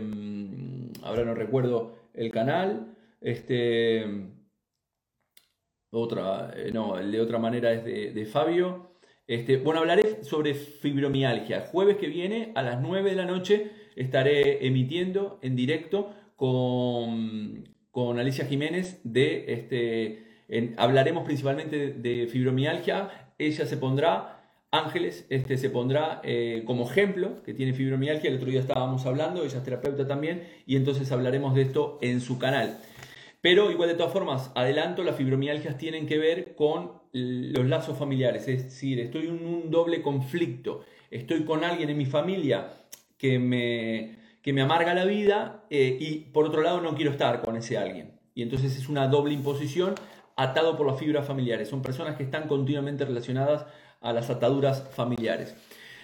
[1.02, 4.30] ahora no recuerdo el canal, este,
[5.90, 8.90] otra, eh, no, el de otra manera es de, Fabio.
[9.26, 11.68] Este, bueno, hablaré sobre fibromialgia.
[11.70, 18.18] jueves que viene a las 9 de la noche estaré emitiendo en directo con, con
[18.18, 20.30] Alicia Jiménez de este,
[20.76, 23.32] hablaremos principalmente de, fibromialgia.
[23.38, 24.36] Ella se pondrá
[24.72, 28.30] Ángeles este, se pondrá eh, como ejemplo que tiene fibromialgia.
[28.30, 32.20] El otro día estábamos hablando, ella es terapeuta también, y entonces hablaremos de esto en
[32.20, 32.78] su canal.
[33.40, 38.46] Pero igual de todas formas, adelanto, las fibromialgias tienen que ver con los lazos familiares,
[38.46, 42.68] es decir, estoy en un doble conflicto, estoy con alguien en mi familia
[43.16, 47.40] que me, que me amarga la vida eh, y por otro lado no quiero estar
[47.40, 48.12] con ese alguien.
[48.34, 49.94] Y entonces es una doble imposición
[50.36, 51.68] atado por las fibras familiares.
[51.68, 53.66] Son personas que están continuamente relacionadas
[54.00, 55.54] a las ataduras familiares.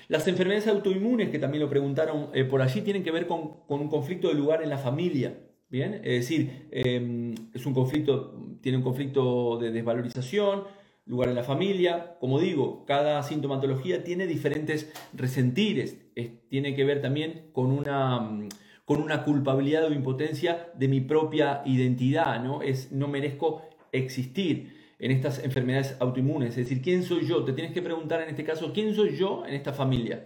[0.09, 3.81] Las enfermedades autoinmunes, que también lo preguntaron eh, por allí, tienen que ver con, con
[3.81, 5.35] un conflicto de lugar en la familia.
[5.68, 10.64] Bien, es decir, em, es un conflicto, tiene un conflicto de desvalorización,
[11.07, 12.16] lugar en la familia.
[12.20, 16.02] Como digo, cada sintomatología tiene diferentes resentires.
[16.48, 18.48] tiene que ver también con una,
[18.85, 22.42] con una culpabilidad o impotencia de mi propia identidad.
[22.42, 22.62] ¿no?
[22.62, 26.50] Es, no merezco existir en estas enfermedades autoinmunes.
[26.50, 27.44] Es decir, ¿quién soy yo?
[27.44, 30.24] Te tienes que preguntar en este caso, ¿quién soy yo en esta familia?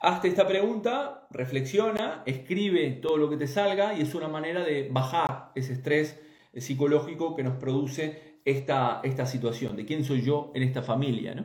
[0.00, 4.88] Hazte esta pregunta, reflexiona, escribe todo lo que te salga y es una manera de
[4.88, 6.20] bajar ese estrés
[6.56, 11.44] psicológico que nos produce esta, esta situación, de quién soy yo en esta familia.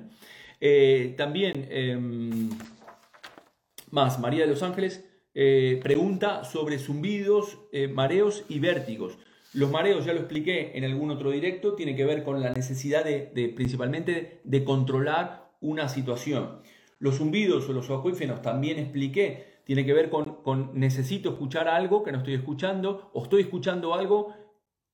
[0.61, 2.49] Eh, también, em,
[3.89, 9.17] más, María de los Ángeles eh, pregunta sobre zumbidos, eh, mareos y vértigos.
[9.53, 13.03] Los mareos, ya lo expliqué en algún otro directo, tiene que ver con la necesidad
[13.03, 16.61] de, principalmente de controlar una situación.
[17.03, 22.13] Los zumbidos o los acuífenos también expliqué, tiene que ver con, necesito escuchar algo que
[22.13, 24.33] no estoy escuchando o estoy escuchando algo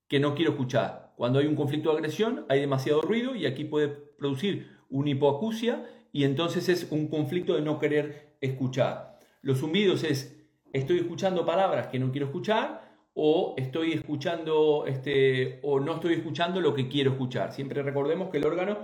[0.08, 1.13] que no quiero escuchar.
[1.15, 5.88] Cuando hay un conflicto de agresión hay demasiado ruido y aquí puede producir una hipoacusia
[6.12, 9.19] y entonces es un conflicto de no querer escuchar.
[9.43, 10.36] Los zumbidos es
[10.74, 16.60] estoy escuchando palabras que no quiero escuchar o estoy escuchando este, o no estoy escuchando
[16.60, 17.54] lo que quiero escuchar.
[17.54, 18.80] Siempre recordemos que el órgano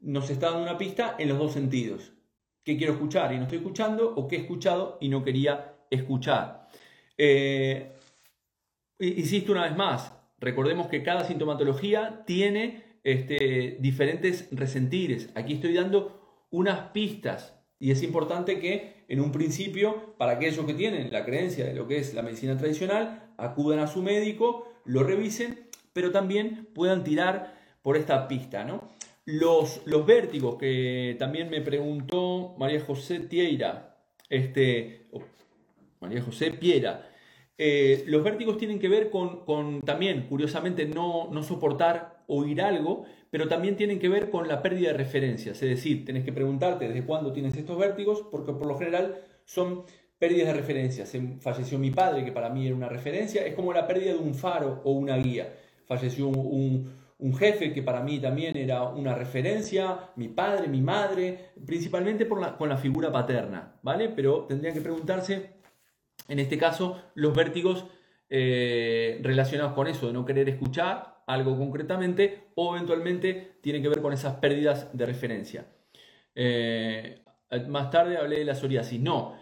[0.00, 2.14] nos está dando una pista en los dos sentidos
[2.64, 6.68] qué quiero escuchar y no estoy escuchando, o qué he escuchado y no quería escuchar.
[7.16, 7.92] Eh,
[8.98, 15.30] insisto una vez más, recordemos que cada sintomatología tiene este, diferentes resentires.
[15.34, 20.74] Aquí estoy dando unas pistas y es importante que en un principio, para aquellos que
[20.74, 25.02] tienen la creencia de lo que es la medicina tradicional, acudan a su médico, lo
[25.02, 28.88] revisen, pero también puedan tirar por esta pista, ¿no?
[29.26, 33.96] Los, vértigos que también me preguntó María José Tieira,
[34.28, 35.06] este,
[36.00, 37.08] María José Piera,
[37.56, 43.48] eh, los vértigos tienen que ver con, también, curiosamente, no, no, soportar oír algo, pero
[43.48, 45.62] también tienen que ver con la pérdida de referencias.
[45.62, 49.84] Es decir, tenés que preguntarte desde cuándo tienes estos vértigos, porque por lo general son
[50.18, 51.16] pérdidas de referencias.
[51.40, 54.34] Falleció mi padre, que para mí era una referencia, es como la pérdida de un
[54.34, 55.54] faro o una guía.
[55.86, 62.28] Falleció un jefe que para mí también era una referencia, mi padre, mi madre, principalmente
[62.28, 64.10] con la figura paterna, ¿vale?
[64.10, 65.54] Pero tendría que preguntarse,
[66.28, 67.86] en este caso, los vértigos
[68.28, 74.02] eh, relacionados con eso, de no querer escuchar algo concretamente, o eventualmente tiene que ver
[74.02, 75.66] con esas pérdidas de referencia.
[76.34, 77.22] Eh,
[77.68, 79.00] más tarde hablé de la psoriasis.
[79.00, 79.36] No,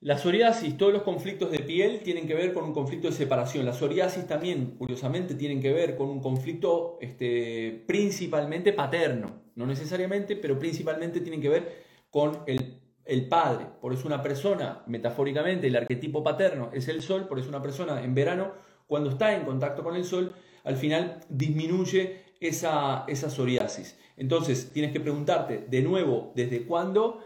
[0.00, 3.64] la psoriasis, todos los conflictos de piel tienen que ver con un conflicto de separación.
[3.64, 9.42] La psoriasis también, curiosamente, tienen que ver con un conflicto este, principalmente paterno.
[9.54, 13.66] No necesariamente, pero principalmente tienen que ver con el, el padre.
[13.80, 18.04] Por eso una persona, metafóricamente, el arquetipo paterno es el sol, por eso una persona
[18.04, 18.52] en verano,
[18.86, 20.34] cuando está en contacto con el sol,
[20.64, 23.98] al final disminuye esa, esa psoriasis.
[24.18, 27.20] Entonces, tienes que preguntarte de nuevo, ¿desde cuándo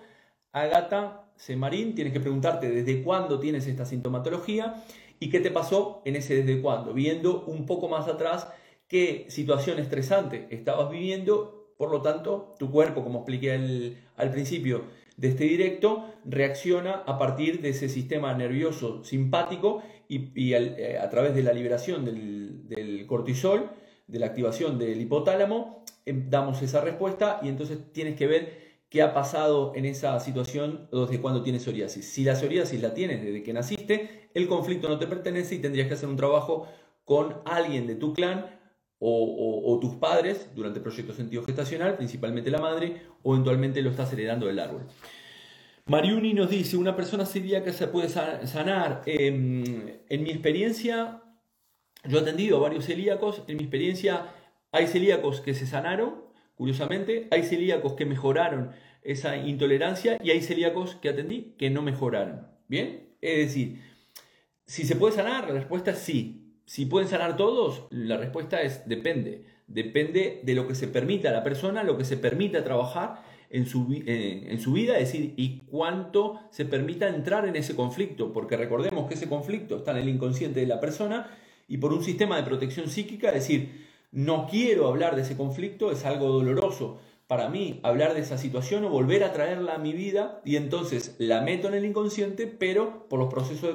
[0.52, 4.84] Agata Semarín, tienes que preguntarte desde cuándo tienes esta sintomatología
[5.18, 8.48] y qué te pasó en ese desde cuándo, viendo un poco más atrás
[8.88, 14.84] qué situación estresante estabas viviendo, por lo tanto, tu cuerpo, como expliqué al, principio
[15.16, 21.34] de este directo, reacciona a partir de ese sistema nervioso simpático y, eh, a través
[21.34, 23.70] de la liberación del, cortisol,
[24.06, 29.02] de la activación del hipotálamo, em, damos esa respuesta y entonces tienes que ver qué
[29.02, 32.04] ha pasado en esa situación desde cuando tienes psoriasis.
[32.06, 35.86] Si la psoriasis la tienes desde que naciste, el conflicto no te pertenece y tendrías
[35.86, 36.66] que hacer un trabajo
[37.04, 38.58] con alguien de tu clan
[38.98, 44.12] o, tus padres durante el proyecto sentido gestacional, principalmente la madre, o eventualmente lo estás
[44.12, 44.82] heredando del árbol.
[45.86, 49.02] Mariuni nos dice, una persona celíaca se puede sanar.
[49.06, 51.22] Em, en mi experiencia,
[52.04, 54.34] yo he atendido a varios celíacos, en mi experiencia
[54.70, 56.29] hay celíacos que se sanaron,
[56.60, 62.48] curiosamente, hay celíacos que mejoraron esa intolerancia y hay celíacos que atendí que no mejoraron.
[62.68, 63.14] ¿Bien?
[63.22, 63.80] Es decir,
[64.66, 66.58] si se puede sanar, la respuesta es sí.
[66.66, 69.46] Si pueden sanar todos, la respuesta es depende.
[69.68, 73.64] Depende de lo que se permita a la persona, lo que se permita trabajar en
[73.64, 78.58] su, en su vida, es decir, y cuánto se permita entrar en ese conflicto, porque
[78.58, 81.38] recordemos que ese conflicto está en el inconsciente de la persona
[81.68, 85.90] y por un sistema de protección psíquica, es decir, no quiero hablar de ese conflicto,
[85.92, 86.98] es algo doloroso
[87.30, 91.14] para mí hablar de esa situación o volver a traerla a mi vida y entonces
[91.20, 93.70] la meto en el inconsciente, pero por los procesos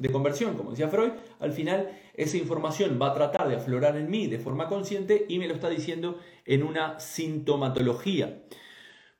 [0.00, 4.10] de, conversión, como decía Freud, al final esa información va a tratar de aflorar en
[4.10, 8.42] mí de forma consciente y me lo está diciendo en una sintomatología.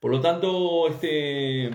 [0.00, 1.70] Por lo tanto, este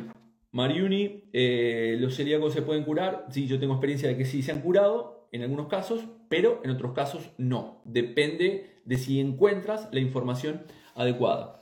[0.52, 3.28] Mariuni, eh, los celíacos se pueden curar.
[3.30, 6.72] Sí, yo tengo experiencia de que sí se han curado en algunos casos, pero en
[6.72, 7.82] otros casos no.
[7.86, 10.62] Depende de si encuentras la información
[10.96, 11.62] adecuada.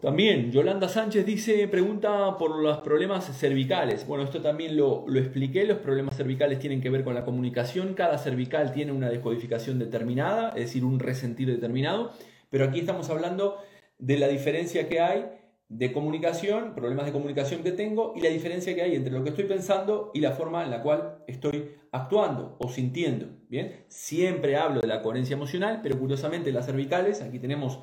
[0.00, 4.06] También Yolanda Sánchez dice, pregunta por los problemas cervicales.
[4.06, 7.94] Bueno, esto también lo, lo, expliqué, los problemas cervicales tienen que ver con la comunicación,
[7.94, 12.12] cada cervical tiene una descodificación determinada, es decir, un resentir determinado,
[12.50, 13.56] pero aquí estamos hablando
[13.98, 15.24] de la diferencia que hay
[15.68, 19.30] de comunicación, problemas de comunicación que tengo y la diferencia que hay entre lo que
[19.30, 23.26] estoy pensando y la forma en la cual estoy actuando o sintiendo.
[23.48, 27.80] Bien, siempre hablo de la coherencia emocional, pero curiosamente las cervicales, aquí tenemos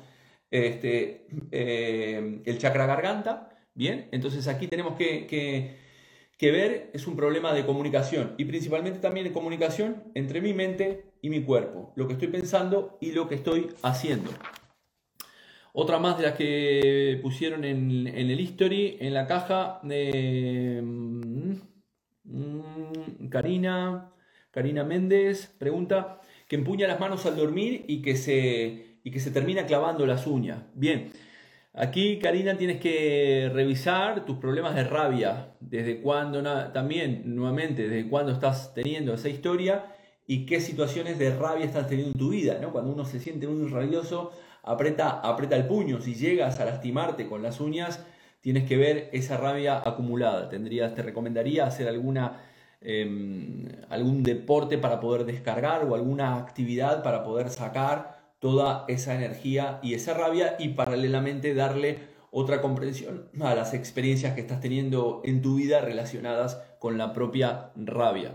[0.50, 4.08] este, eh, el chakra garganta, ¿bien?
[4.12, 9.32] Entonces aquí tenemos que, que, ver, es un problema de comunicación y principalmente también de
[9.32, 13.68] comunicación entre mi mente y mi cuerpo, lo que estoy pensando y lo que estoy
[13.82, 14.30] haciendo.
[15.76, 21.52] Otra más de las que pusieron en, el history, en la caja de mm,
[22.22, 24.12] mm, Karina,
[24.52, 29.32] Karina Méndez, pregunta que empuña las manos al dormir y que se y que se
[29.32, 30.62] termina clavando las uñas.
[30.74, 31.10] Bien,
[31.72, 36.40] aquí Karina tienes que revisar tus problemas de rabia, desde cuándo
[36.72, 39.86] también, nuevamente, desde cuándo estás teniendo esa historia
[40.24, 42.60] y qué situaciones de rabia estás teniendo en tu vida.
[42.62, 42.70] ¿no?
[42.70, 44.30] Cuando uno se siente muy rabioso,
[44.64, 46.00] aprieta, aprieta el puño.
[46.00, 48.04] Si llegas a lastimarte con las uñas,
[48.40, 50.48] tienes que ver esa rabia acumulada.
[50.48, 52.42] Tendrías, te recomendaría hacer alguna...
[52.86, 59.80] Em, algún deporte para poder descargar o alguna actividad para poder sacar toda esa energía
[59.82, 62.00] y esa rabia y paralelamente darle
[62.30, 67.70] otra comprensión a las experiencias que estás teniendo en tu vida relacionadas con la propia
[67.76, 68.34] rabia.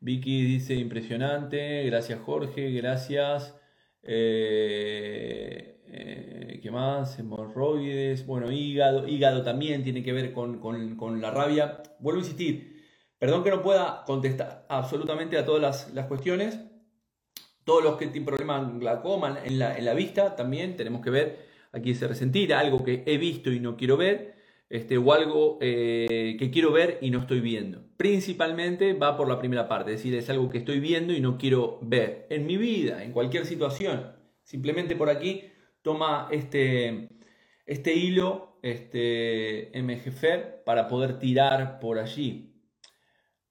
[0.00, 3.54] Vicky dice impresionante, gracias Jorge, gracias.
[4.02, 5.53] Eh,
[6.74, 7.18] eh, ¿Qué más?
[7.18, 11.82] Hemorroides, bueno, hígado, hígado también tiene que ver con, con, la rabia.
[12.00, 12.84] Vuelvo a insistir,
[13.18, 16.58] perdón que no pueda contestar absolutamente a todas las, las cuestiones,
[17.64, 21.10] todos los que tienen problemas en glaucoma en la, en la vista también tenemos que
[21.10, 24.34] ver aquí ese resentir, algo que he visto y no quiero ver,
[24.68, 27.84] este, o algo eh, que quiero ver y no estoy viendo.
[27.96, 31.38] Principalmente va por la primera parte, es decir, es algo que estoy viendo y no
[31.38, 34.12] quiero ver en mi vida, en cualquier situación.
[34.42, 35.44] Simplemente por aquí
[35.84, 37.10] toma este,
[37.66, 42.50] este hilo, este MGFER, para poder tirar por allí.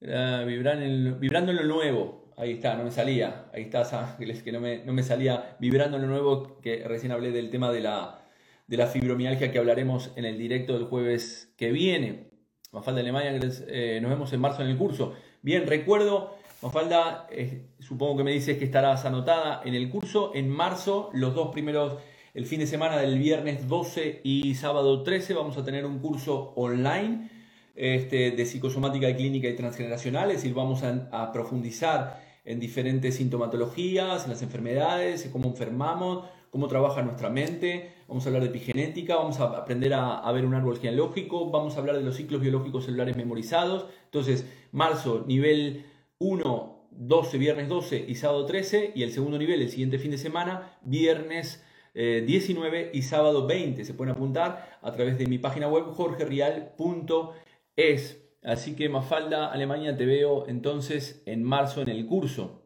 [0.00, 3.46] Uh, vibrando en lo nuevo, ahí está, no me salía.
[3.54, 7.30] Ahí está Ángeles, que no me, no me salía vibrando lo nuevo, que recién hablé
[7.30, 8.20] del tema de la,
[8.66, 12.30] de la fibromialgia que hablaremos en el directo del jueves que viene.
[12.72, 15.14] Mafalda Alemania, eh, nos vemos en marzo en el curso.
[15.40, 20.32] Bien, recuerdo, Mafalda, eh, supongo que me dices que estarás anotada en el curso.
[20.34, 21.98] En marzo, los dos primeros,
[22.34, 26.52] el fin de semana del viernes 12 y sábado 13, vamos a tener un curso
[26.56, 27.30] online
[27.76, 34.30] este, de psicosomática clínica y transgeneracional, es decir, vamos a, profundizar en diferentes sintomatologías, en
[34.30, 39.38] las enfermedades, en cómo enfermamos, cómo trabaja nuestra mente, vamos a hablar de epigenética, vamos
[39.38, 43.16] a aprender a, ver un árbol genealógico, vamos a hablar de los ciclos biológicos celulares
[43.16, 43.86] memorizados.
[44.06, 45.86] Entonces, marzo, nivel
[46.18, 50.18] 1, 12, viernes 12 y sábado 13, y el segundo nivel, el siguiente fin de
[50.18, 51.64] semana, viernes
[51.94, 53.84] 19 eh, y sábado 20.
[53.84, 57.30] Se pueden apuntar a través de mi página web jorgerial.com
[57.76, 58.20] es.
[58.42, 62.62] Así que Mafalda, Alemania, te veo entonces en marzo en el curso.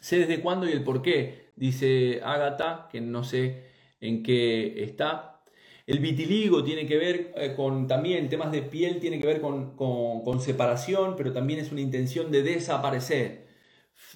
[0.00, 3.64] Sé desde cuándo y el por qué, dice Ágata, que no sé
[4.00, 5.42] en qué está.
[5.86, 9.76] El vitiligo tiene que ver eh, con también temas de piel, tiene que ver con,
[9.76, 13.49] con, separación, pero también es una intención de desaparecer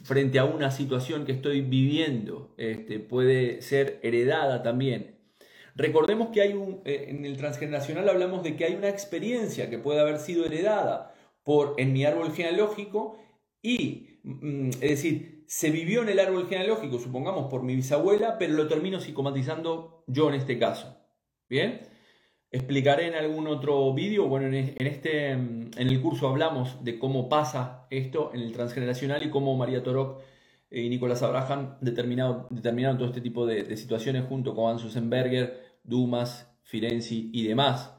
[0.03, 2.55] frente a una situación que estoy viviendo.
[2.57, 5.19] Este, puede ser heredada también.
[5.77, 9.79] Recordemos que hay un, eh, en el transgeneracional hablamos de que hay una experiencia que
[9.79, 13.19] puede haber sido heredada por, en mi árbol genealógico
[13.61, 18.55] y, mm, es decir, se vivió en el árbol genealógico, supongamos, por mi bisabuela, pero
[18.55, 20.97] lo termino psicomatizando yo en este caso.
[21.49, 21.83] ¿Bien?
[22.55, 27.89] Explicaré en algún otro vídeo, bueno, en este, en el curso hablamos de cómo pasa
[27.91, 30.23] esto en el transgeneracional y cómo María Torok
[30.71, 36.49] y Nicolás Abraham determinaron, determinaron todo este tipo de, situaciones junto con Hans Susenberger, Dumas,
[36.63, 37.93] Firenzi y demás.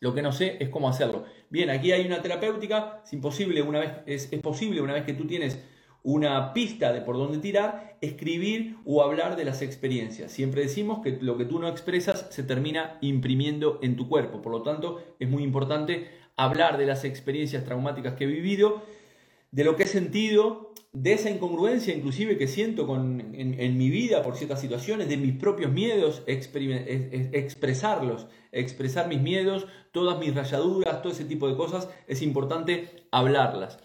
[0.00, 1.24] Lo que no sé es cómo hacerlo.
[1.48, 5.14] Bien, aquí hay una terapéutica, es imposible una vez, es, es posible una vez que
[5.14, 5.64] tú tienes
[6.06, 10.30] una pista de por dónde tirar, escribir o hablar de las experiencias.
[10.30, 14.40] Siempre decimos que lo que tú no expresas se termina imprimiendo en tu cuerpo.
[14.40, 18.82] Por lo tanto, es muy importante hablar de las experiencias traumáticas que he vivido,
[19.50, 24.22] de lo que he sentido, de esa incongruencia inclusive que siento con, en, mi vida
[24.22, 31.12] por ciertas situaciones, de mis propios miedos, expresarlos, expresar mis miedos, todas mis rayaduras, todo
[31.12, 33.80] ese tipo de cosas, es importante hablarlas.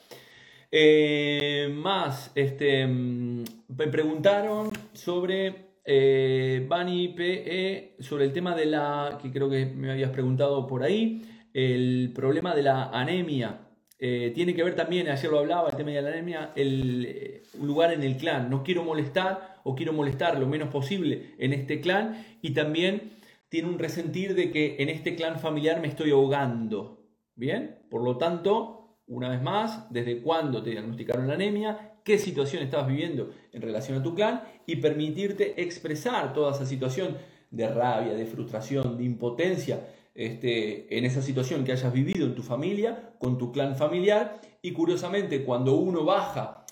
[0.71, 3.43] Eh, más, este, mm,
[3.77, 9.91] me preguntaron sobre eh, Bani PE, sobre el tema de la, que creo que me
[9.91, 13.67] habías preguntado por ahí, el problema de la anemia.
[13.99, 17.43] Eh, tiene que ver también, ayer lo hablaba, el tema de la anemia, el eh,
[17.61, 18.49] lugar en el clan.
[18.49, 23.11] No quiero molestar o quiero molestar lo menos posible en este clan y también
[23.49, 27.05] tiene un resentir de que en este clan familiar me estoy ahogando.
[27.35, 28.80] Bien, por lo tanto,
[29.11, 33.99] una vez más, desde cuándo te diagnosticaron la anemia, qué situación estabas viviendo en relación
[33.99, 37.17] a tu clan y permitirte expresar toda esa situación
[37.51, 39.85] de rabia, de frustración, de impotencia
[40.15, 44.39] este, en esa situación que hayas vivido en tu familia, con tu clan familiar.
[44.61, 46.65] Y curiosamente cuando uno baja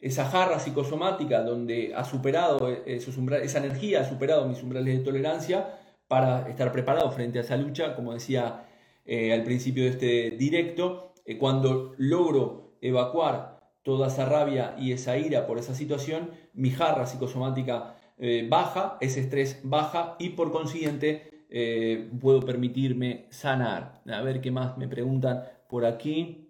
[0.00, 5.78] esa jarra psicosomática donde ha superado esos esa energía, ha superado mis umbrales de tolerancia
[6.08, 8.64] para estar preparado frente a esa lucha, como decía
[9.04, 15.18] eh, al principio de este directo, eh, cuando logro evacuar toda esa rabia y esa
[15.18, 21.46] ira por esa situación, mi jarra psicosomática eh, baja, ese estrés baja y por consiguiente
[21.50, 24.02] eh, puedo permitirme sanar.
[24.06, 26.42] A ver qué más me preguntan por aquí.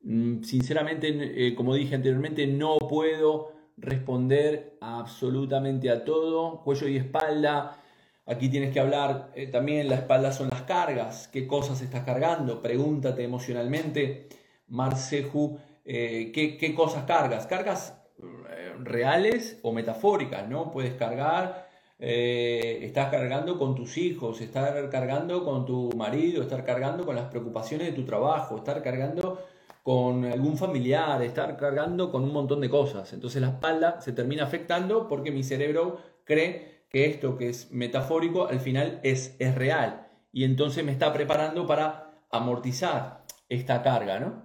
[0.00, 6.62] Mm, sinceramente, como dije anteriormente, no puedo responder absolutamente a todo.
[6.62, 7.83] Cuello y espalda,
[8.26, 12.62] Aquí tienes que hablar eh, también, la espalda son las cargas, qué cosas estás cargando,
[12.62, 14.28] pregúntate emocionalmente,
[14.68, 17.46] Marceju, eh, ¿qué, cosas cargas?
[17.46, 20.70] Cargas eh, reales o metafóricas, ¿no?
[20.72, 21.68] Puedes cargar,
[21.98, 27.88] estás cargando con tus hijos, estar cargando con tu marido, estar cargando con las preocupaciones
[27.88, 29.38] de tu trabajo, estar cargando
[29.82, 33.12] con algún familiar, estar cargando con un montón de cosas.
[33.12, 38.46] Entonces la espalda se termina afectando porque mi cerebro cree que esto que es metafórico
[38.46, 44.44] al final es, es real y entonces me está preparando para amortizar esta carga, ¿no?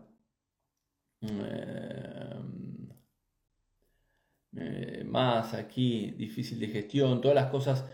[1.21, 2.39] Eh,
[4.57, 7.85] eh, más aquí, difícil de gestión, todas las cosas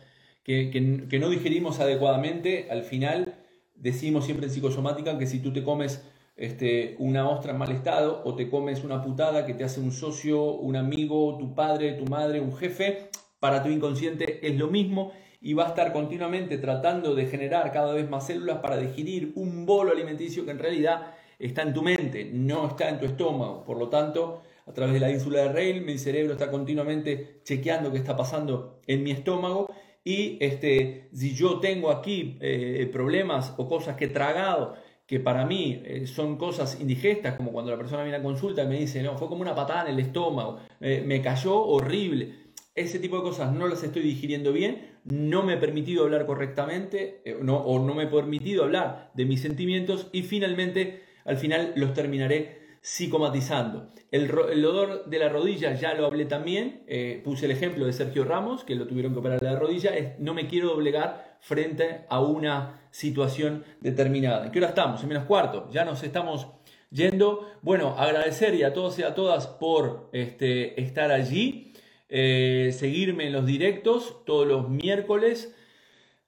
[0.41, 3.35] que, que, no digerimos adecuadamente, al final
[3.75, 6.01] decimos siempre en psicosomática que si tú te comes
[6.37, 9.91] este, una ostra en mal estado o te comes una putada que te hace un
[9.91, 15.13] socio, un amigo, tu padre, tu madre, un jefe, para tu inconsciente es lo mismo
[15.41, 19.65] y va a estar continuamente tratando de generar cada vez más células para digerir un
[19.65, 23.63] bolo alimenticio que en realidad está en tu mente, no está en tu estómago.
[23.63, 27.91] Por lo tanto, a través de la ínsula de Reil, mi cerebro está continuamente chequeando
[27.91, 29.67] qué está pasando en mi estómago
[30.03, 34.75] y este, si yo tengo aquí eh, problemas o cosas que he tragado
[35.05, 38.67] que para mí eh, son cosas indigestas, como cuando la persona viene a consulta y
[38.67, 42.44] me dice, no, fue como una patada en el estómago, eh, me cayó horrible
[42.75, 47.21] ese tipo de cosas no las estoy digiriendo bien, no me he permitido hablar correctamente
[47.25, 51.73] eh, no, o no me he permitido hablar de mis sentimientos y finalmente al final
[51.75, 53.91] los terminaré psicomatizando.
[54.11, 54.67] El, el
[55.07, 58.75] de la rodilla ya lo hablé también, eh, puse el ejemplo de Sergio Ramos, que
[58.75, 64.45] lo tuvieron que operar la rodilla, no me quiero doblegar frente a una situación determinada.
[64.45, 65.01] ¿En qué hora estamos?
[65.01, 66.47] En menos cuarto, ya nos estamos
[66.91, 67.49] yendo.
[67.61, 71.73] Bueno, agradecer y a todos y a todas por este, estar allí.
[72.09, 75.55] Eh, seguirme en los directos todos los miércoles.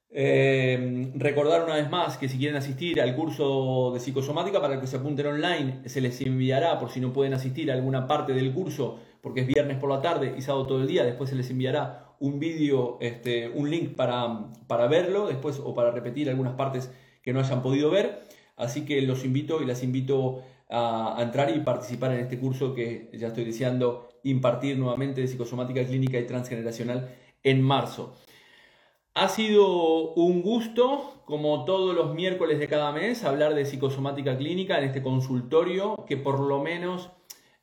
[0.09, 4.87] Eh, recordar una vez más que si quieren asistir al curso de psicosomática para que
[4.87, 8.53] se apunten online, se les enviará por si no pueden asistir a alguna parte del
[8.53, 11.49] curso, porque es viernes por la tarde y sábado todo el día, después se les
[11.49, 16.89] enviará un vídeo, este, un link para, para verlo, después o para repetir algunas partes
[17.21, 18.21] que no hayan podido ver.
[18.55, 23.09] Así que los invito y las invito a, entrar y participar en este curso que
[23.13, 28.15] ya estoy deseando impartir nuevamente de psicosomática clínica y transgeneracional en marzo.
[29.13, 34.77] Ha sido un gusto, como todos los miércoles de cada mes, hablar de psicosomática clínica
[34.77, 37.09] en este consultorio que por lo menos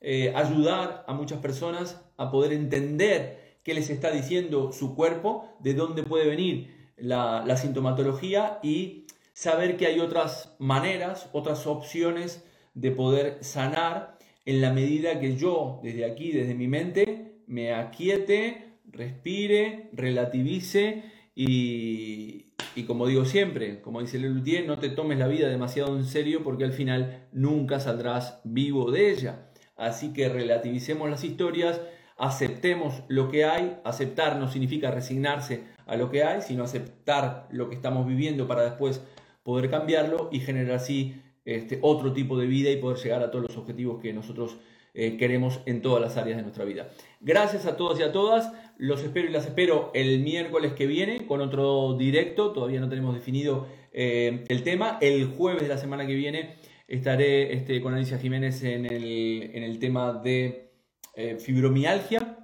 [0.01, 5.75] eh, ayudar a muchas personas a poder entender qué les está diciendo su cuerpo, de
[5.75, 12.45] dónde puede venir la, la sintomatología y saber que hay otras maneras, otras opciones
[12.75, 14.14] de poder sanar
[14.47, 22.53] en la medida que yo desde aquí, desde mi mente, me aquiete, respire, relativice y,
[22.87, 26.65] como digo siempre, como dice Lelutier, no te tomes la vida demasiado en serio porque
[26.65, 29.51] al final nunca saldrás vivo de ella.
[29.77, 31.81] Así que relativicemos las historias,
[32.17, 33.79] aceptemos lo que hay.
[33.85, 38.63] Aceptar no significa resignarse a lo que hay, sino aceptar lo que estamos viviendo para
[38.63, 39.03] después
[39.43, 43.47] poder cambiarlo y generar así este, otro tipo de vida y poder llegar a todos
[43.49, 44.59] los objetivos que nosotros
[44.97, 46.89] eh, queremos en todas las áreas de nuestra vida.
[47.21, 48.53] Gracias a todos y a todas.
[48.79, 52.53] Los espero y las espero el miércoles que viene con otro directo.
[52.53, 54.99] Todavía no tenemos definido eh, el tema.
[55.01, 56.55] El jueves de la semana que viene
[56.87, 60.71] estaré este, con Alicia Jiménez en el, tema de
[61.17, 62.39] eh, fibromialgia.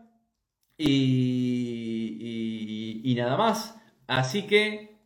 [0.76, 3.80] y nada más.
[4.08, 4.98] Así que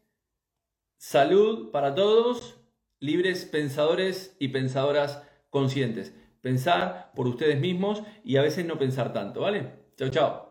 [0.96, 2.58] salud para todos,
[3.04, 9.40] libres pensadores y pensadoras conscientes pensar por ustedes mismos y a veces no pensar tanto,
[9.40, 9.70] ¿vale?
[9.96, 10.43] Chao, chao.